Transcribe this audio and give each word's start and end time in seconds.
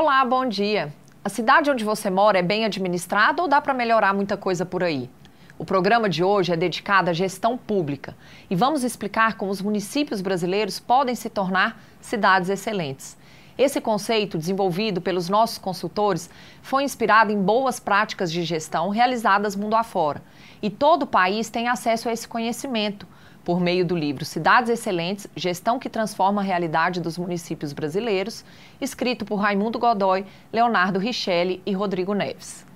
Olá, 0.00 0.24
bom 0.24 0.46
dia. 0.46 0.94
A 1.24 1.28
cidade 1.28 1.68
onde 1.68 1.84
você 1.84 2.08
mora 2.08 2.38
é 2.38 2.42
bem 2.42 2.64
administrada 2.64 3.42
ou 3.42 3.48
dá 3.48 3.60
para 3.60 3.74
melhorar 3.74 4.14
muita 4.14 4.36
coisa 4.36 4.64
por 4.64 4.84
aí? 4.84 5.10
O 5.58 5.64
programa 5.64 6.08
de 6.08 6.22
hoje 6.22 6.52
é 6.52 6.56
dedicado 6.56 7.10
à 7.10 7.12
gestão 7.12 7.58
pública 7.58 8.16
e 8.48 8.54
vamos 8.54 8.84
explicar 8.84 9.36
como 9.36 9.50
os 9.50 9.60
municípios 9.60 10.20
brasileiros 10.20 10.78
podem 10.78 11.16
se 11.16 11.28
tornar 11.28 11.82
cidades 12.00 12.48
excelentes. 12.48 13.18
Esse 13.58 13.80
conceito, 13.80 14.38
desenvolvido 14.38 15.00
pelos 15.00 15.28
nossos 15.28 15.58
consultores, 15.58 16.30
foi 16.62 16.84
inspirado 16.84 17.32
em 17.32 17.42
boas 17.42 17.80
práticas 17.80 18.30
de 18.30 18.44
gestão 18.44 18.90
realizadas 18.90 19.56
mundo 19.56 19.74
afora. 19.74 20.22
E 20.62 20.70
todo 20.70 21.02
o 21.02 21.08
país 21.08 21.50
tem 21.50 21.66
acesso 21.66 22.08
a 22.08 22.12
esse 22.12 22.28
conhecimento 22.28 23.04
por 23.48 23.60
meio 23.60 23.82
do 23.82 23.96
livro 23.96 24.26
Cidades 24.26 24.68
Excelentes 24.68 25.26
Gestão 25.34 25.78
que 25.78 25.88
Transforma 25.88 26.42
a 26.42 26.44
Realidade 26.44 27.00
dos 27.00 27.16
Municípios 27.16 27.72
Brasileiros, 27.72 28.44
escrito 28.78 29.24
por 29.24 29.36
Raimundo 29.36 29.78
Godoy, 29.78 30.26
Leonardo 30.52 30.98
Richelli 30.98 31.62
e 31.64 31.72
Rodrigo 31.72 32.12
Neves. 32.12 32.66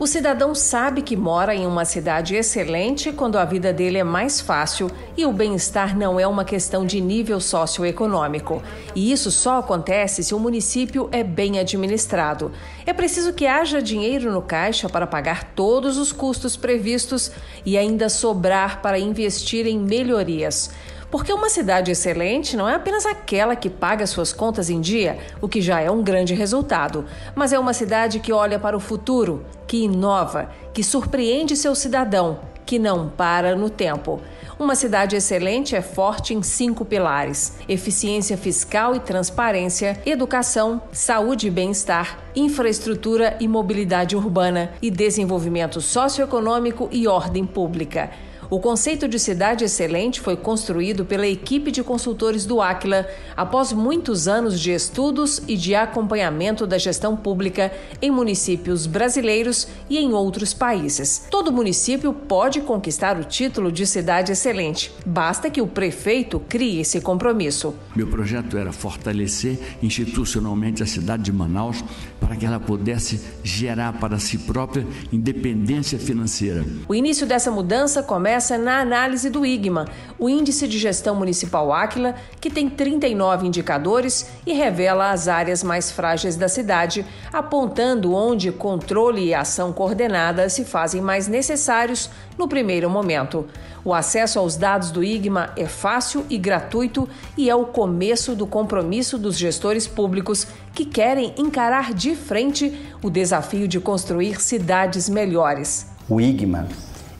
O 0.00 0.06
cidadão 0.06 0.54
sabe 0.54 1.02
que 1.02 1.16
mora 1.16 1.52
em 1.52 1.66
uma 1.66 1.84
cidade 1.84 2.36
excelente 2.36 3.10
quando 3.10 3.36
a 3.36 3.44
vida 3.44 3.72
dele 3.72 3.98
é 3.98 4.04
mais 4.04 4.40
fácil 4.40 4.88
e 5.16 5.26
o 5.26 5.32
bem-estar 5.32 5.98
não 5.98 6.20
é 6.20 6.26
uma 6.26 6.44
questão 6.44 6.86
de 6.86 7.00
nível 7.00 7.40
socioeconômico. 7.40 8.62
E 8.94 9.10
isso 9.10 9.28
só 9.32 9.58
acontece 9.58 10.22
se 10.22 10.32
o 10.32 10.38
município 10.38 11.08
é 11.10 11.24
bem 11.24 11.58
administrado. 11.58 12.52
É 12.86 12.92
preciso 12.92 13.32
que 13.32 13.44
haja 13.44 13.82
dinheiro 13.82 14.30
no 14.30 14.40
caixa 14.40 14.88
para 14.88 15.04
pagar 15.04 15.52
todos 15.56 15.98
os 15.98 16.12
custos 16.12 16.56
previstos 16.56 17.32
e 17.66 17.76
ainda 17.76 18.08
sobrar 18.08 18.80
para 18.80 19.00
investir 19.00 19.66
em 19.66 19.80
melhorias. 19.80 20.70
Porque 21.10 21.32
uma 21.32 21.48
cidade 21.48 21.90
excelente 21.90 22.56
não 22.56 22.68
é 22.68 22.74
apenas 22.74 23.06
aquela 23.06 23.56
que 23.56 23.70
paga 23.70 24.06
suas 24.06 24.32
contas 24.32 24.68
em 24.68 24.80
dia, 24.80 25.18
o 25.40 25.48
que 25.48 25.62
já 25.62 25.80
é 25.80 25.90
um 25.90 26.02
grande 26.02 26.34
resultado, 26.34 27.06
mas 27.34 27.52
é 27.52 27.58
uma 27.58 27.72
cidade 27.72 28.20
que 28.20 28.32
olha 28.32 28.58
para 28.58 28.76
o 28.76 28.80
futuro, 28.80 29.44
que 29.66 29.84
inova, 29.84 30.50
que 30.74 30.82
surpreende 30.82 31.56
seu 31.56 31.74
cidadão, 31.74 32.40
que 32.66 32.78
não 32.78 33.08
para 33.08 33.56
no 33.56 33.70
tempo. 33.70 34.20
Uma 34.58 34.74
cidade 34.74 35.16
excelente 35.16 35.74
é 35.74 35.80
forte 35.80 36.34
em 36.34 36.42
cinco 36.42 36.84
pilares: 36.84 37.54
eficiência 37.66 38.36
fiscal 38.36 38.94
e 38.94 39.00
transparência, 39.00 39.98
educação, 40.04 40.82
saúde 40.92 41.46
e 41.46 41.50
bem-estar, 41.50 42.18
infraestrutura 42.36 43.34
e 43.40 43.48
mobilidade 43.48 44.14
urbana 44.14 44.72
e 44.82 44.90
desenvolvimento 44.90 45.80
socioeconômico 45.80 46.88
e 46.92 47.08
ordem 47.08 47.46
pública. 47.46 48.10
O 48.50 48.58
conceito 48.58 49.06
de 49.06 49.18
cidade 49.18 49.62
excelente 49.62 50.22
foi 50.22 50.34
construído 50.34 51.04
pela 51.04 51.26
equipe 51.26 51.70
de 51.70 51.82
consultores 51.82 52.46
do 52.46 52.62
Aquila 52.62 53.06
após 53.36 53.74
muitos 53.74 54.26
anos 54.26 54.58
de 54.58 54.72
estudos 54.72 55.42
e 55.46 55.54
de 55.54 55.74
acompanhamento 55.74 56.66
da 56.66 56.78
gestão 56.78 57.14
pública 57.14 57.70
em 58.00 58.10
municípios 58.10 58.86
brasileiros 58.86 59.68
e 59.90 59.98
em 59.98 60.14
outros 60.14 60.54
países. 60.54 61.26
Todo 61.30 61.52
município 61.52 62.10
pode 62.14 62.62
conquistar 62.62 63.20
o 63.20 63.24
título 63.24 63.70
de 63.70 63.86
cidade 63.86 64.32
excelente, 64.32 64.90
basta 65.04 65.50
que 65.50 65.60
o 65.60 65.66
prefeito 65.66 66.40
crie 66.48 66.80
esse 66.80 67.02
compromisso. 67.02 67.74
Meu 67.94 68.06
projeto 68.06 68.56
era 68.56 68.72
fortalecer 68.72 69.58
institucionalmente 69.82 70.82
a 70.82 70.86
cidade 70.86 71.24
de 71.24 71.32
Manaus 71.32 71.84
para 72.18 72.34
que 72.34 72.46
ela 72.46 72.58
pudesse 72.58 73.20
gerar 73.44 73.92
para 74.00 74.18
si 74.18 74.38
própria 74.38 74.86
independência 75.12 75.98
financeira. 75.98 76.64
O 76.88 76.94
início 76.94 77.26
dessa 77.26 77.50
mudança 77.50 78.02
começa 78.02 78.37
começa 78.38 78.56
na 78.56 78.78
análise 78.78 79.28
do 79.28 79.44
IGMA, 79.44 79.88
o 80.16 80.28
Índice 80.28 80.68
de 80.68 80.78
Gestão 80.78 81.16
Municipal 81.16 81.72
Áquila, 81.72 82.14
que 82.40 82.48
tem 82.48 82.70
39 82.70 83.48
indicadores 83.48 84.30
e 84.46 84.52
revela 84.52 85.10
as 85.10 85.26
áreas 85.26 85.64
mais 85.64 85.90
frágeis 85.90 86.36
da 86.36 86.48
cidade, 86.48 87.04
apontando 87.32 88.14
onde 88.14 88.52
controle 88.52 89.24
e 89.24 89.34
ação 89.34 89.72
coordenada 89.72 90.48
se 90.48 90.64
fazem 90.64 91.02
mais 91.02 91.26
necessários 91.26 92.10
no 92.38 92.46
primeiro 92.46 92.88
momento. 92.88 93.44
O 93.84 93.92
acesso 93.92 94.38
aos 94.38 94.56
dados 94.56 94.92
do 94.92 95.02
IGMA 95.02 95.50
é 95.56 95.66
fácil 95.66 96.24
e 96.30 96.38
gratuito 96.38 97.08
e 97.36 97.50
é 97.50 97.56
o 97.56 97.64
começo 97.64 98.36
do 98.36 98.46
compromisso 98.46 99.18
dos 99.18 99.36
gestores 99.36 99.88
públicos 99.88 100.46
que 100.72 100.84
querem 100.84 101.34
encarar 101.36 101.92
de 101.92 102.14
frente 102.14 102.72
o 103.02 103.10
desafio 103.10 103.66
de 103.66 103.80
construir 103.80 104.40
cidades 104.40 105.08
melhores. 105.08 105.88
O 106.08 106.20
IGMA 106.20 106.68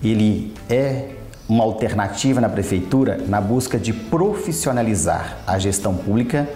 ele 0.03 0.55
é 0.69 1.11
uma 1.49 1.65
alternativa 1.65 2.41
na 2.41 2.49
prefeitura 2.49 3.19
na 3.27 3.41
busca 3.41 3.79
de 3.79 3.93
profissionalizar 3.93 5.39
a 5.47 5.59
gestão 5.59 5.95
pública 5.95 6.49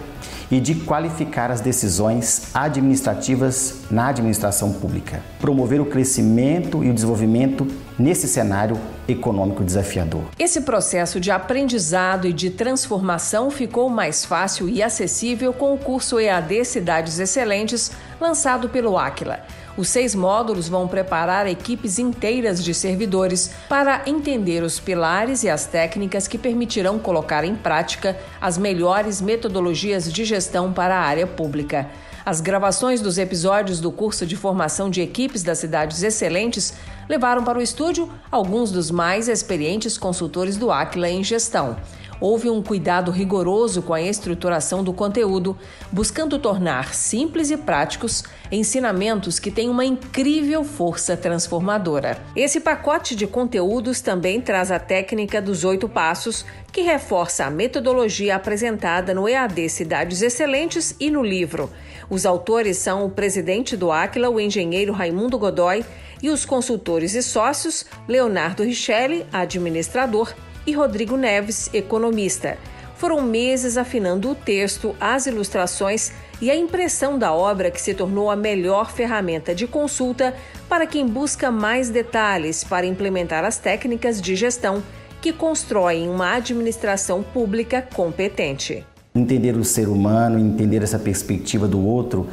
e 0.51 0.59
de 0.59 0.75
qualificar 0.75 1.49
as 1.49 1.61
decisões 1.61 2.49
administrativas 2.53 3.81
na 3.89 4.09
administração 4.09 4.71
pública, 4.71 5.19
promover 5.39 5.81
o 5.81 5.85
crescimento 5.85 6.83
e 6.83 6.91
o 6.91 6.93
desenvolvimento 6.93 7.67
nesse 7.97 8.27
cenário 8.27 8.79
econômico 9.07 9.63
desafiador. 9.63 10.21
Esse 10.37 10.61
processo 10.61 11.19
de 11.19 11.31
aprendizado 11.31 12.27
e 12.27 12.33
de 12.33 12.51
transformação 12.51 13.49
ficou 13.49 13.89
mais 13.89 14.23
fácil 14.23 14.69
e 14.69 14.83
acessível 14.83 15.53
com 15.53 15.73
o 15.73 15.77
curso 15.77 16.19
EAD 16.19 16.65
Cidades 16.65 17.17
Excelentes, 17.17 17.91
lançado 18.21 18.69
pelo 18.69 18.95
Aquila. 18.97 19.39
Os 19.75 19.89
seis 19.89 20.13
módulos 20.13 20.67
vão 20.67 20.87
preparar 20.87 21.47
equipes 21.47 21.97
inteiras 21.97 22.63
de 22.63 22.75
servidores 22.75 23.51
para 23.67 24.03
entender 24.05 24.61
os 24.61 24.79
pilares 24.79 25.43
e 25.43 25.49
as 25.49 25.65
técnicas 25.65 26.27
que 26.27 26.37
permitirão 26.37 26.99
colocar 26.99 27.43
em 27.43 27.55
prática 27.55 28.15
as 28.39 28.55
melhores 28.55 29.19
metodologias 29.19 30.13
de 30.13 30.23
gestão 30.25 30.71
para 30.71 30.95
a 30.95 31.01
área 31.01 31.25
pública. 31.25 31.89
As 32.23 32.39
gravações 32.39 33.01
dos 33.01 33.17
episódios 33.17 33.81
do 33.81 33.91
curso 33.91 34.27
de 34.27 34.35
formação 34.35 34.91
de 34.91 35.01
equipes 35.01 35.41
das 35.41 35.57
cidades 35.57 36.03
excelentes 36.03 36.75
levaram 37.09 37.43
para 37.43 37.57
o 37.57 37.61
estúdio 37.61 38.09
alguns 38.31 38.71
dos 38.71 38.91
mais 38.91 39.27
experientes 39.27 39.97
consultores 39.97 40.55
do 40.55 40.71
Aquila 40.71 41.09
em 41.09 41.23
gestão 41.23 41.75
houve 42.23 42.49
um 42.49 42.63
cuidado 42.63 43.11
rigoroso 43.11 43.81
com 43.81 43.93
a 43.93 44.01
estruturação 44.01 44.81
do 44.81 44.93
conteúdo, 44.93 45.57
buscando 45.91 46.39
tornar 46.39 46.93
simples 46.93 47.51
e 47.51 47.57
práticos 47.57 48.23
ensinamentos 48.49 49.39
que 49.39 49.51
têm 49.51 49.69
uma 49.69 49.83
incrível 49.83 50.63
força 50.63 51.17
transformadora. 51.17 52.17
Esse 52.33 52.61
pacote 52.61 53.13
de 53.13 53.27
conteúdos 53.27 53.99
também 53.99 54.39
traz 54.39 54.71
a 54.71 54.79
técnica 54.79 55.41
dos 55.41 55.65
oito 55.65 55.89
passos, 55.89 56.45
que 56.71 56.79
reforça 56.79 57.43
a 57.43 57.49
metodologia 57.49 58.37
apresentada 58.37 59.13
no 59.13 59.27
EAD 59.27 59.67
Cidades 59.67 60.21
Excelentes 60.21 60.95
e 61.01 61.11
no 61.11 61.21
livro. 61.21 61.69
Os 62.09 62.25
autores 62.25 62.77
são 62.77 63.05
o 63.05 63.09
presidente 63.09 63.75
do 63.75 63.91
Aquila, 63.91 64.29
o 64.29 64.39
engenheiro 64.39 64.93
Raimundo 64.93 65.37
Godoy, 65.37 65.83
e 66.21 66.29
os 66.29 66.45
consultores 66.45 67.15
e 67.15 67.21
sócios 67.21 67.85
Leonardo 68.07 68.63
Richelli, 68.63 69.25
administrador, 69.33 70.33
e 70.65 70.71
Rodrigo 70.73 71.17
Neves, 71.17 71.69
economista. 71.73 72.57
Foram 72.95 73.21
meses 73.21 73.75
afinando 73.77 74.31
o 74.31 74.35
texto, 74.35 74.95
as 74.99 75.25
ilustrações 75.25 76.11
e 76.41 76.49
a 76.49 76.55
impressão 76.55 77.17
da 77.17 77.33
obra 77.33 77.69
que 77.69 77.81
se 77.81 77.93
tornou 77.93 78.29
a 78.29 78.35
melhor 78.35 78.91
ferramenta 78.91 79.53
de 79.53 79.67
consulta 79.67 80.33
para 80.69 80.87
quem 80.87 81.07
busca 81.07 81.51
mais 81.51 81.89
detalhes 81.89 82.63
para 82.63 82.85
implementar 82.85 83.43
as 83.43 83.57
técnicas 83.57 84.21
de 84.21 84.35
gestão 84.35 84.81
que 85.21 85.33
constroem 85.33 86.09
uma 86.09 86.33
administração 86.33 87.23
pública 87.23 87.81
competente. 87.81 88.85
Entender 89.15 89.55
o 89.55 89.63
ser 89.63 89.87
humano, 89.87 90.39
entender 90.39 90.81
essa 90.81 90.97
perspectiva 90.97 91.67
do 91.67 91.85
outro 91.85 92.27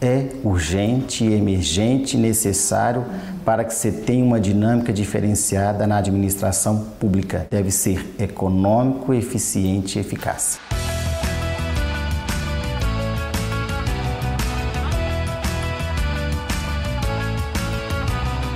é 0.00 0.28
urgente, 0.42 1.24
emergente, 1.24 2.16
necessário 2.16 3.04
para 3.44 3.64
que 3.64 3.74
você 3.74 3.92
tenha 3.92 4.24
uma 4.24 4.40
dinâmica 4.40 4.92
diferenciada 4.92 5.86
na 5.86 5.98
administração 5.98 6.86
pública. 6.98 7.46
Deve 7.50 7.70
ser 7.70 8.14
econômico, 8.18 9.12
eficiente 9.12 9.98
e 9.98 10.00
eficaz. 10.00 10.58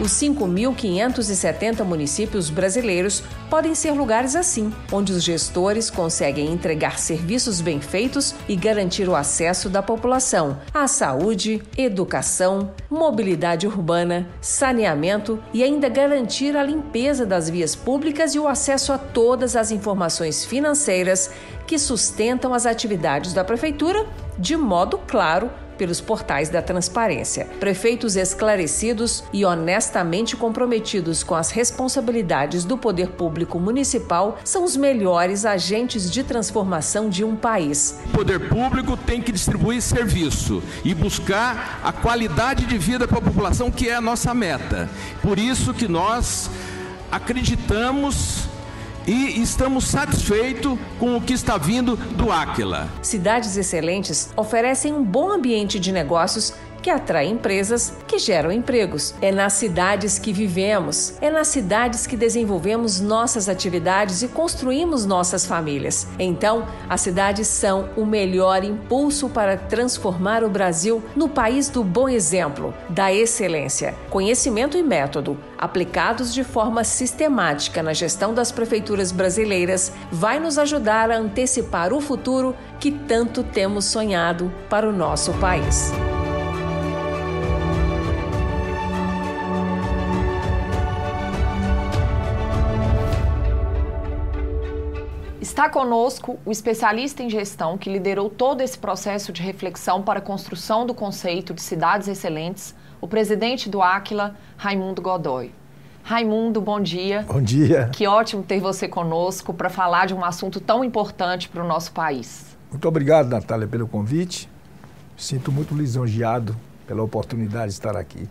Os 0.04 0.10
5.570 0.20 1.82
municípios 1.82 2.50
brasileiros 2.50 3.22
podem 3.48 3.74
ser 3.74 3.92
lugares 3.92 4.36
assim, 4.36 4.70
onde 4.92 5.14
os 5.14 5.22
gestores 5.22 5.88
conseguem 5.88 6.52
entregar 6.52 6.98
serviços 6.98 7.62
bem 7.62 7.80
feitos 7.80 8.34
e 8.46 8.54
garantir 8.54 9.08
o 9.08 9.16
acesso 9.16 9.70
da 9.70 9.82
população 9.82 10.58
à 10.74 10.86
saúde, 10.86 11.62
educação, 11.74 12.70
mobilidade 12.90 13.66
urbana, 13.66 14.28
saneamento 14.42 15.42
e 15.54 15.62
ainda 15.62 15.88
garantir 15.88 16.54
a 16.54 16.62
limpeza 16.62 17.24
das 17.24 17.48
vias 17.48 17.74
públicas 17.74 18.34
e 18.34 18.38
o 18.38 18.46
acesso 18.46 18.92
a 18.92 18.98
todas 18.98 19.56
as 19.56 19.70
informações 19.70 20.44
financeiras 20.44 21.30
que 21.66 21.78
sustentam 21.78 22.52
as 22.52 22.66
atividades 22.66 23.32
da 23.32 23.42
prefeitura 23.42 24.04
de 24.38 24.54
modo 24.54 24.98
claro 24.98 25.50
pelos 25.76 26.00
portais 26.00 26.48
da 26.48 26.62
transparência. 26.62 27.46
Prefeitos 27.60 28.16
esclarecidos 28.16 29.24
e 29.32 29.44
honestamente 29.44 30.36
comprometidos 30.36 31.22
com 31.22 31.34
as 31.34 31.50
responsabilidades 31.50 32.64
do 32.64 32.76
poder 32.76 33.10
público 33.10 33.58
municipal 33.58 34.38
são 34.44 34.64
os 34.64 34.76
melhores 34.76 35.44
agentes 35.44 36.10
de 36.10 36.22
transformação 36.22 37.08
de 37.08 37.24
um 37.24 37.36
país. 37.36 37.98
O 38.06 38.10
poder 38.10 38.48
público 38.48 38.96
tem 38.96 39.20
que 39.20 39.32
distribuir 39.32 39.82
serviço 39.82 40.62
e 40.84 40.94
buscar 40.94 41.80
a 41.82 41.92
qualidade 41.92 42.66
de 42.66 42.78
vida 42.78 43.06
para 43.06 43.18
a 43.18 43.22
população, 43.22 43.70
que 43.70 43.88
é 43.88 43.94
a 43.94 44.00
nossa 44.00 44.34
meta. 44.34 44.88
Por 45.22 45.38
isso 45.38 45.74
que 45.74 45.88
nós 45.88 46.50
acreditamos 47.10 48.48
e 49.06 49.40
estamos 49.40 49.84
satisfeitos 49.84 50.78
com 50.98 51.16
o 51.16 51.20
que 51.20 51.32
está 51.32 51.56
vindo 51.56 51.96
do 51.96 52.32
Aquila. 52.32 52.88
Cidades 53.02 53.56
Excelentes 53.56 54.30
oferecem 54.36 54.92
um 54.92 55.02
bom 55.02 55.30
ambiente 55.30 55.78
de 55.78 55.92
negócios 55.92 56.54
que 56.84 56.90
atrai 56.90 57.28
empresas 57.28 57.94
que 58.06 58.19
geram 58.19 58.52
empregos. 58.52 59.14
É 59.22 59.32
nas 59.32 59.54
cidades 59.54 60.19
que 60.19 60.34
vivemos, 60.34 61.14
é 61.22 61.31
nas 61.31 61.48
cidades 61.48 62.06
que 62.06 62.14
desenvolvemos 62.14 63.00
nossas 63.00 63.48
atividades 63.48 64.20
e 64.20 64.28
construímos 64.28 65.06
nossas 65.06 65.46
famílias. 65.46 66.06
Então, 66.19 66.66
as 66.86 67.00
cidades 67.00 67.48
são 67.48 67.88
o 67.96 68.04
melhor 68.04 68.62
impulso 68.62 69.31
para 69.31 69.56
transformar 69.56 70.44
o 70.44 70.50
Brasil 70.50 71.02
no 71.16 71.26
país 71.26 71.70
do 71.70 71.82
bom 71.82 72.06
exemplo, 72.06 72.75
da 72.90 73.10
excelência. 73.10 73.94
Conhecimento 74.10 74.76
e 74.76 74.82
método 74.82 75.38
aplicados 75.56 76.34
de 76.34 76.44
forma 76.44 76.84
sistemática 76.84 77.82
na 77.82 77.94
gestão 77.94 78.34
das 78.34 78.52
prefeituras 78.52 79.10
brasileiras 79.10 79.90
vai 80.12 80.38
nos 80.38 80.58
ajudar 80.58 81.10
a 81.10 81.16
antecipar 81.16 81.94
o 81.94 82.00
futuro 82.02 82.54
que 82.78 82.90
tanto 82.90 83.42
temos 83.42 83.86
sonhado 83.86 84.52
para 84.69 84.86
o 84.86 84.92
nosso 84.92 85.32
país. 85.34 85.90
Está 95.54 95.68
conosco 95.68 96.36
o 96.44 96.50
especialista 96.50 97.22
em 97.22 97.30
gestão 97.30 97.78
que 97.78 97.88
liderou 97.88 98.28
todo 98.28 98.60
esse 98.60 98.76
processo 98.76 99.32
de 99.32 99.40
reflexão 99.40 100.02
para 100.02 100.18
a 100.18 100.20
construção 100.20 100.84
do 100.84 100.92
conceito 100.92 101.54
de 101.54 101.62
cidades 101.62 102.08
excelentes, 102.08 102.74
o 103.00 103.06
presidente 103.06 103.70
do 103.70 103.80
Aquila, 103.80 104.34
Raimundo 104.56 105.00
Godoy. 105.00 105.52
Raimundo, 106.02 106.60
bom 106.60 106.80
dia. 106.80 107.24
Bom 107.28 107.40
dia. 107.40 107.88
Que 107.92 108.04
ótimo 108.04 108.42
ter 108.42 108.58
você 108.58 108.88
conosco 108.88 109.54
para 109.54 109.70
falar 109.70 110.06
de 110.06 110.12
um 110.12 110.24
assunto 110.24 110.60
tão 110.60 110.84
importante 110.84 111.48
para 111.48 111.62
o 111.62 111.68
nosso 111.68 111.92
país. 111.92 112.56
Muito 112.68 112.88
obrigado, 112.88 113.28
Natália, 113.28 113.68
pelo 113.68 113.86
convite. 113.86 114.50
Sinto 115.16 115.52
muito 115.52 115.72
lisonjeado 115.72 116.56
pela 116.84 117.04
oportunidade 117.04 117.68
de 117.68 117.74
estar 117.74 117.96
aqui, 117.96 118.28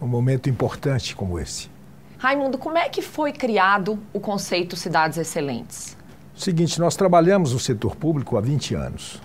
num 0.00 0.08
momento 0.08 0.48
importante 0.48 1.14
como 1.14 1.38
esse. 1.38 1.70
Raimundo, 2.16 2.56
como 2.56 2.78
é 2.78 2.88
que 2.88 3.02
foi 3.02 3.30
criado 3.30 3.98
o 4.10 4.18
conceito 4.18 4.74
Cidades 4.74 5.18
Excelentes? 5.18 6.00
Seguinte, 6.42 6.80
nós 6.80 6.96
trabalhamos 6.96 7.52
no 7.52 7.60
setor 7.60 7.94
público 7.94 8.36
há 8.36 8.40
20 8.40 8.74
anos. 8.74 9.22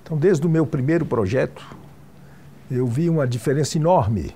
Então, 0.00 0.16
desde 0.16 0.46
o 0.46 0.48
meu 0.48 0.64
primeiro 0.64 1.04
projeto, 1.04 1.76
eu 2.70 2.86
vi 2.86 3.10
uma 3.10 3.26
diferença 3.26 3.76
enorme 3.76 4.32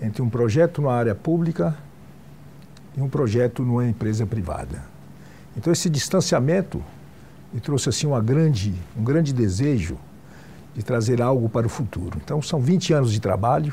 entre 0.00 0.22
um 0.22 0.28
projeto 0.28 0.82
na 0.82 0.90
área 0.90 1.14
pública 1.14 1.78
e 2.96 3.00
um 3.00 3.08
projeto 3.08 3.62
numa 3.62 3.86
empresa 3.86 4.26
privada. 4.26 4.82
Então, 5.56 5.72
esse 5.72 5.88
distanciamento 5.88 6.82
me 7.54 7.60
trouxe 7.60 7.90
assim 7.90 8.08
uma 8.08 8.20
grande, 8.20 8.74
um 8.98 9.04
grande 9.04 9.32
desejo 9.32 9.96
de 10.74 10.82
trazer 10.82 11.22
algo 11.22 11.48
para 11.48 11.64
o 11.64 11.70
futuro. 11.70 12.20
Então, 12.24 12.42
são 12.42 12.60
20 12.60 12.92
anos 12.92 13.12
de 13.12 13.20
trabalho, 13.20 13.72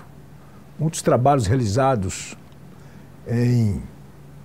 muitos 0.77 1.01
trabalhos 1.01 1.47
realizados 1.47 2.37
em 3.27 3.81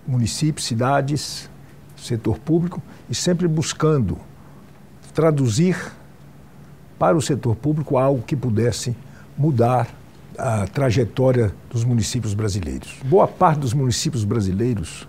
municípios, 0.07 0.65
cidades, 0.65 1.51
setor 1.95 2.39
público 2.39 2.81
e 3.09 3.15
sempre 3.15 3.47
buscando 3.47 4.19
traduzir 5.13 5.77
para 6.99 7.17
o 7.17 7.23
setor 7.23 7.55
público 7.57 7.97
algo 7.97 8.23
que 8.23 8.35
pudesse 8.35 8.97
mudar 9.37 9.89
a 10.39 10.67
trajetória 10.67 11.55
dos 11.71 11.85
municípios 11.85 12.35
brasileiros. 12.35 12.97
Boa 13.05 13.29
parte 13.29 13.61
dos 13.61 13.73
municípios 13.73 14.25
brasileiros 14.25 15.07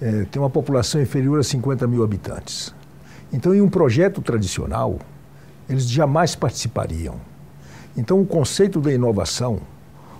é, 0.00 0.24
tem 0.24 0.40
uma 0.40 0.50
população 0.50 1.00
inferior 1.00 1.40
a 1.40 1.42
50 1.42 1.86
mil 1.86 2.04
habitantes. 2.04 2.74
Então, 3.32 3.54
em 3.54 3.60
um 3.60 3.68
projeto 3.68 4.22
tradicional, 4.22 4.98
eles 5.68 5.88
jamais 5.88 6.36
participariam. 6.36 7.20
Então, 7.96 8.20
o 8.20 8.26
conceito 8.26 8.80
da 8.80 8.92
inovação, 8.92 9.58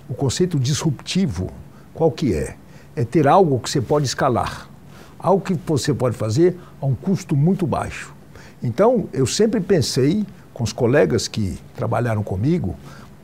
o 0.09 0.15
conceito 0.15 0.59
disruptivo, 0.59 1.51
qual 1.95 2.11
que 2.11 2.35
é? 2.35 2.57
É 2.97 3.05
ter 3.05 3.29
algo 3.29 3.61
que 3.61 3.71
você 3.71 3.81
pode 3.81 4.07
escalar 4.07 4.69
algo 5.19 5.45
que 5.45 5.55
você 5.67 5.93
pode 5.93 6.17
fazer 6.17 6.59
a 6.81 6.87
um 6.87 6.95
custo 6.95 7.37
muito 7.37 7.67
baixo. 7.67 8.15
Então, 8.63 9.09
eu 9.13 9.27
sempre 9.27 9.61
pensei 9.61 10.27
com 10.53 10.65
os 10.65 10.73
colegas 10.73 11.29
que 11.29 11.59
trabalharam 11.75 12.23
comigo 12.23 12.75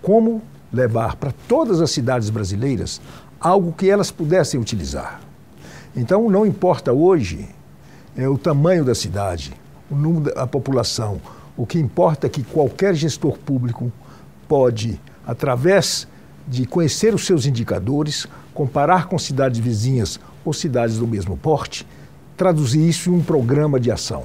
como 0.02 0.42
levar 0.72 1.16
para 1.16 1.32
todas 1.48 1.80
as 1.80 1.90
cidades 1.90 2.30
brasileiras 2.30 3.00
algo 3.40 3.72
que 3.72 3.88
elas 3.88 4.10
pudessem 4.10 4.60
utilizar. 4.60 5.20
Então, 5.96 6.30
não 6.30 6.46
importa 6.46 6.92
hoje 6.92 7.48
é, 8.16 8.28
o 8.28 8.38
tamanho 8.38 8.84
da 8.84 8.94
cidade, 8.94 9.52
o 9.90 9.94
número 9.94 10.34
da 10.34 10.46
população, 10.46 11.20
o 11.56 11.66
que 11.66 11.78
importa 11.78 12.26
é 12.26 12.30
que 12.30 12.42
qualquer 12.42 12.94
gestor 12.94 13.38
público 13.38 13.92
pode, 14.48 15.00
através 15.26 16.06
de 16.46 16.66
conhecer 16.66 17.14
os 17.14 17.26
seus 17.26 17.46
indicadores, 17.46 18.26
comparar 18.54 19.06
com 19.06 19.18
cidades 19.18 19.60
vizinhas 19.60 20.18
ou 20.44 20.52
cidades 20.52 20.98
do 20.98 21.06
mesmo 21.06 21.36
porte, 21.36 21.86
traduzir 22.36 22.88
isso 22.88 23.10
em 23.10 23.14
um 23.14 23.22
programa 23.22 23.78
de 23.78 23.90
ação. 23.90 24.24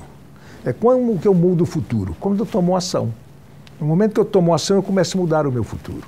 É 0.65 0.73
como 0.73 1.17
que 1.19 1.27
eu 1.27 1.33
mudo 1.33 1.61
o 1.63 1.65
futuro? 1.65 2.15
Quando 2.19 2.39
eu 2.39 2.45
tomo 2.45 2.75
ação. 2.75 3.13
No 3.79 3.85
momento 3.85 4.13
que 4.15 4.19
eu 4.19 4.25
tomo 4.25 4.53
ação, 4.53 4.77
eu 4.77 4.83
começo 4.83 5.17
a 5.17 5.21
mudar 5.21 5.45
o 5.45 5.51
meu 5.51 5.63
futuro. 5.63 6.07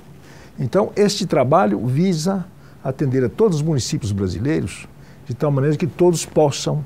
Então, 0.59 0.91
este 0.95 1.25
trabalho 1.25 1.85
visa 1.85 2.45
atender 2.83 3.23
a 3.23 3.29
todos 3.29 3.57
os 3.57 3.61
municípios 3.61 4.11
brasileiros 4.11 4.87
de 5.25 5.33
tal 5.33 5.51
maneira 5.51 5.77
que 5.77 5.87
todos 5.87 6.25
possam 6.25 6.83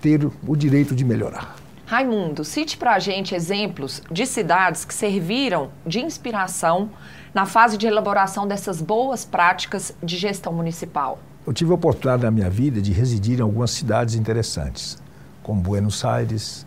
ter 0.00 0.28
o 0.46 0.56
direito 0.56 0.94
de 0.94 1.04
melhorar. 1.04 1.56
Raimundo, 1.86 2.44
cite 2.44 2.76
para 2.76 2.94
a 2.94 2.98
gente 2.98 3.34
exemplos 3.34 4.02
de 4.10 4.24
cidades 4.24 4.84
que 4.84 4.94
serviram 4.94 5.70
de 5.84 6.00
inspiração 6.00 6.90
na 7.34 7.44
fase 7.44 7.76
de 7.76 7.86
elaboração 7.86 8.46
dessas 8.46 8.80
boas 8.80 9.24
práticas 9.24 9.94
de 10.02 10.16
gestão 10.16 10.52
municipal. 10.52 11.18
Eu 11.46 11.54
tive 11.54 11.70
a 11.70 11.74
oportunidade 11.74 12.22
na 12.22 12.30
minha 12.30 12.50
vida 12.50 12.82
de 12.82 12.92
residir 12.92 13.38
em 13.38 13.42
algumas 13.42 13.70
cidades 13.70 14.14
interessantes, 14.14 14.98
como 15.42 15.62
Buenos 15.62 16.04
Aires, 16.04 16.66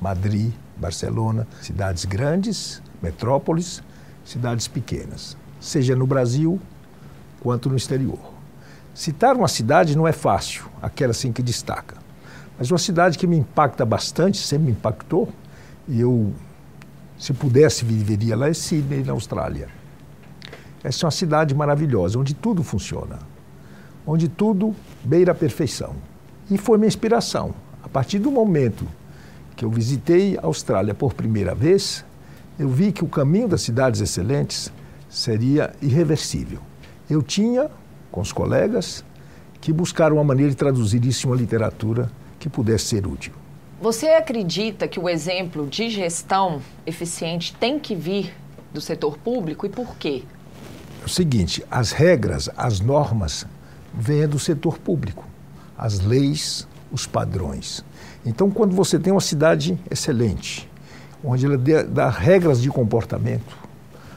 Madrid, 0.00 0.52
Barcelona, 0.76 1.48
cidades 1.60 2.04
grandes, 2.04 2.80
metrópoles, 3.02 3.82
cidades 4.24 4.68
pequenas, 4.68 5.36
seja 5.60 5.96
no 5.96 6.06
Brasil 6.06 6.60
quanto 7.40 7.68
no 7.68 7.76
exterior. 7.76 8.20
Citar 8.94 9.34
uma 9.34 9.48
cidade 9.48 9.96
não 9.96 10.06
é 10.06 10.12
fácil, 10.12 10.64
aquela 10.80 11.10
assim 11.10 11.32
que 11.32 11.42
destaca. 11.42 11.96
Mas 12.56 12.70
uma 12.70 12.78
cidade 12.78 13.18
que 13.18 13.26
me 13.26 13.36
impacta 13.36 13.84
bastante, 13.84 14.38
sempre 14.38 14.66
me 14.66 14.72
impactou, 14.72 15.28
e 15.88 16.00
eu, 16.00 16.32
se 17.18 17.32
pudesse, 17.32 17.84
viveria 17.84 18.36
lá, 18.36 18.48
é 18.48 18.54
Sydney, 18.54 19.02
na 19.02 19.12
Austrália. 19.12 19.68
Essa 20.84 21.04
é 21.04 21.06
uma 21.06 21.10
cidade 21.10 21.52
maravilhosa, 21.52 22.16
onde 22.16 22.32
tudo 22.32 22.62
funciona 22.62 23.33
onde 24.06 24.28
tudo 24.28 24.74
beira 25.02 25.32
a 25.32 25.34
perfeição. 25.34 25.94
E 26.50 26.58
foi 26.58 26.78
minha 26.78 26.88
inspiração. 26.88 27.54
A 27.82 27.88
partir 27.88 28.18
do 28.18 28.30
momento 28.30 28.86
que 29.56 29.64
eu 29.64 29.70
visitei 29.70 30.36
a 30.36 30.46
Austrália 30.46 30.94
por 30.94 31.14
primeira 31.14 31.54
vez, 31.54 32.04
eu 32.58 32.68
vi 32.68 32.92
que 32.92 33.04
o 33.04 33.08
caminho 33.08 33.48
das 33.48 33.62
cidades 33.62 34.00
excelentes 34.00 34.70
seria 35.08 35.72
irreversível. 35.80 36.58
Eu 37.08 37.22
tinha, 37.22 37.70
com 38.10 38.20
os 38.20 38.32
colegas, 38.32 39.04
que 39.60 39.72
buscar 39.72 40.12
uma 40.12 40.24
maneira 40.24 40.50
de 40.50 40.56
traduzir 40.56 41.04
isso 41.04 41.26
em 41.26 41.30
uma 41.30 41.36
literatura 41.36 42.10
que 42.38 42.48
pudesse 42.48 42.86
ser 42.86 43.06
útil. 43.06 43.32
Você 43.80 44.08
acredita 44.08 44.86
que 44.86 45.00
o 45.00 45.08
exemplo 45.08 45.66
de 45.66 45.90
gestão 45.90 46.60
eficiente 46.86 47.54
tem 47.54 47.78
que 47.78 47.94
vir 47.94 48.34
do 48.72 48.80
setor 48.80 49.18
público 49.18 49.66
e 49.66 49.68
por 49.68 49.96
quê? 49.96 50.22
É 51.02 51.04
o 51.04 51.08
seguinte, 51.08 51.64
as 51.70 51.92
regras, 51.92 52.48
as 52.56 52.80
normas 52.80 53.46
venha 53.98 54.26
do 54.26 54.38
setor 54.38 54.78
público, 54.78 55.24
as 55.76 56.00
leis, 56.00 56.66
os 56.90 57.06
padrões. 57.06 57.84
Então, 58.26 58.50
quando 58.50 58.74
você 58.74 58.98
tem 58.98 59.12
uma 59.12 59.20
cidade 59.20 59.78
excelente, 59.90 60.68
onde 61.22 61.46
ela 61.46 61.58
dá 61.88 62.08
regras 62.08 62.60
de 62.60 62.68
comportamento, 62.68 63.56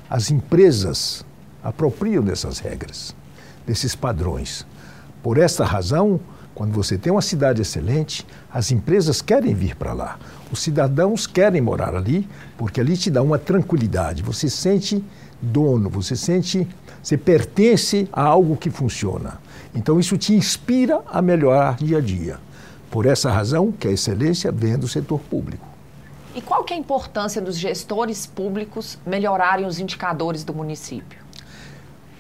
as 0.10 0.32
empresas 0.32 1.26
apropriam 1.64 2.24
dessas 2.24 2.60
regras, 2.60 3.16
desses 3.66 3.96
padrões. 3.96 4.66
Por 5.22 5.38
esta 5.38 5.66
razão, 5.66 6.20
Quando 6.58 6.74
você 6.74 6.98
tem 6.98 7.12
uma 7.12 7.22
cidade 7.22 7.62
excelente, 7.62 8.26
as 8.52 8.72
empresas 8.72 9.22
querem 9.22 9.54
vir 9.54 9.76
para 9.76 9.94
lá. 9.94 10.18
Os 10.52 10.58
cidadãos 10.60 11.28
querem 11.28 11.62
morar 11.62 11.94
ali, 11.96 12.28
porque 12.58 12.82
ali 12.82 12.98
te 12.98 13.12
dá 13.12 13.22
uma 13.22 13.38
tranquilidade. 13.38 14.24
Você 14.24 14.50
sente 14.50 15.04
dono, 15.40 15.88
você 15.88 16.16
sente, 16.16 16.68
você 17.04 17.16
pertence 17.16 18.10
a 18.12 18.24
algo 18.24 18.58
que 18.58 18.72
funciona. 18.72 19.40
Então 19.78 20.00
isso 20.00 20.18
te 20.18 20.34
inspira 20.34 21.04
a 21.06 21.22
melhorar 21.22 21.78
dia 21.78 22.00
a 22.00 22.02
dia. 22.02 22.40
Por 22.90 23.06
essa 23.06 23.30
razão 23.30 23.72
que 23.72 23.88
a 23.88 23.92
excelência 23.92 24.52
vem 24.52 24.76
do 24.76 24.88
setor 24.88 25.20
público. 25.20 25.68
E 26.34 26.42
qual 26.42 26.64
que 26.64 26.74
é 26.74 26.76
a 26.76 26.80
importância 26.80 27.40
dos 27.40 27.60
gestores 27.60 28.26
públicos 28.26 28.98
melhorarem 29.06 29.68
os 29.68 29.78
indicadores 29.78 30.44
do 30.44 30.52
município? 30.52 31.20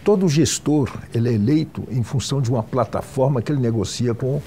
Todo 0.04 0.30
gestor 0.30 0.92
ele 1.12 1.30
é 1.30 1.34
eleito 1.34 1.84
em 1.90 2.04
função 2.04 2.40
de 2.40 2.52
uma 2.52 2.62
plataforma 2.62 3.42
que 3.42 3.52
ele 3.52 3.60
negocia 3.60 4.14
com 4.14 4.40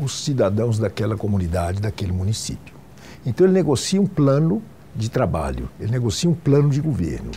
os 0.00 0.24
cidadãos 0.24 0.78
daquela 0.78 1.16
comunidade, 1.16 1.80
daquele 1.80 2.12
município. 2.12 2.76
Então 3.26 3.44
ele 3.44 3.54
negocia 3.54 4.00
um 4.00 4.06
plano 4.06 4.62
de 4.94 5.10
trabalho, 5.10 5.68
ele 5.80 5.90
negocia 5.90 6.30
um 6.30 6.34
plano 6.34 6.70
de 6.70 6.80
governo. 6.80 7.32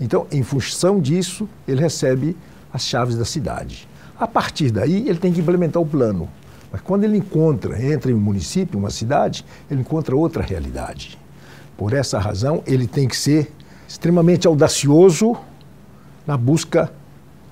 Então, 0.00 0.26
em 0.32 0.42
função 0.42 0.98
disso, 0.98 1.46
ele 1.68 1.82
recebe 1.82 2.34
as 2.72 2.86
chaves 2.86 3.16
da 3.18 3.24
cidade. 3.26 3.86
A 4.18 4.26
partir 4.26 4.70
daí, 4.70 5.08
ele 5.08 5.18
tem 5.18 5.32
que 5.32 5.40
implementar 5.40 5.82
o 5.82 5.86
plano. 5.86 6.28
Mas 6.72 6.80
quando 6.80 7.04
ele 7.04 7.16
encontra, 7.16 7.80
entra 7.82 8.10
em 8.10 8.14
um 8.14 8.20
município, 8.20 8.78
uma 8.78 8.90
cidade, 8.90 9.44
ele 9.70 9.80
encontra 9.80 10.16
outra 10.16 10.42
realidade. 10.42 11.18
Por 11.76 11.92
essa 11.92 12.18
razão, 12.18 12.62
ele 12.66 12.86
tem 12.86 13.06
que 13.06 13.16
ser 13.16 13.52
extremamente 13.86 14.46
audacioso 14.46 15.36
na 16.26 16.36
busca 16.36 16.92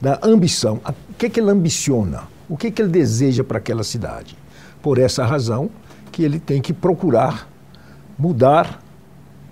da 0.00 0.18
ambição. 0.22 0.80
O 1.10 1.14
que, 1.14 1.26
é 1.26 1.28
que 1.28 1.40
ele 1.40 1.50
ambiciona? 1.50 2.24
O 2.48 2.56
que, 2.56 2.68
é 2.68 2.70
que 2.70 2.82
ele 2.82 2.90
deseja 2.90 3.44
para 3.44 3.58
aquela 3.58 3.84
cidade? 3.84 4.36
Por 4.82 4.98
essa 4.98 5.24
razão 5.24 5.70
que 6.10 6.22
ele 6.22 6.38
tem 6.38 6.60
que 6.60 6.72
procurar 6.72 7.48
mudar 8.18 8.80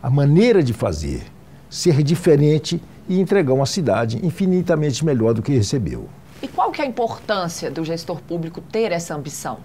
a 0.03 0.11
maneira 0.11 0.63
de 0.63 0.73
fazer, 0.73 1.23
ser 1.69 2.03
diferente 2.03 2.83
e 3.09 3.21
entregar 3.21 3.53
uma 3.53 3.67
cidade 3.67 4.25
infinitamente 4.25 5.05
melhor 5.05 5.35
do 5.35 5.43
que 5.43 5.53
recebeu. 5.53 6.09
E 6.43 6.49
qual 6.49 6.73
que 6.73 6.83
é 6.83 6.85
a 6.85 6.89
importância 6.89 7.71
do 7.71 7.85
gestor 7.85 8.21
público 8.21 8.61
ter 8.61 8.91
essa 8.91 9.15
ambição? 9.15 9.59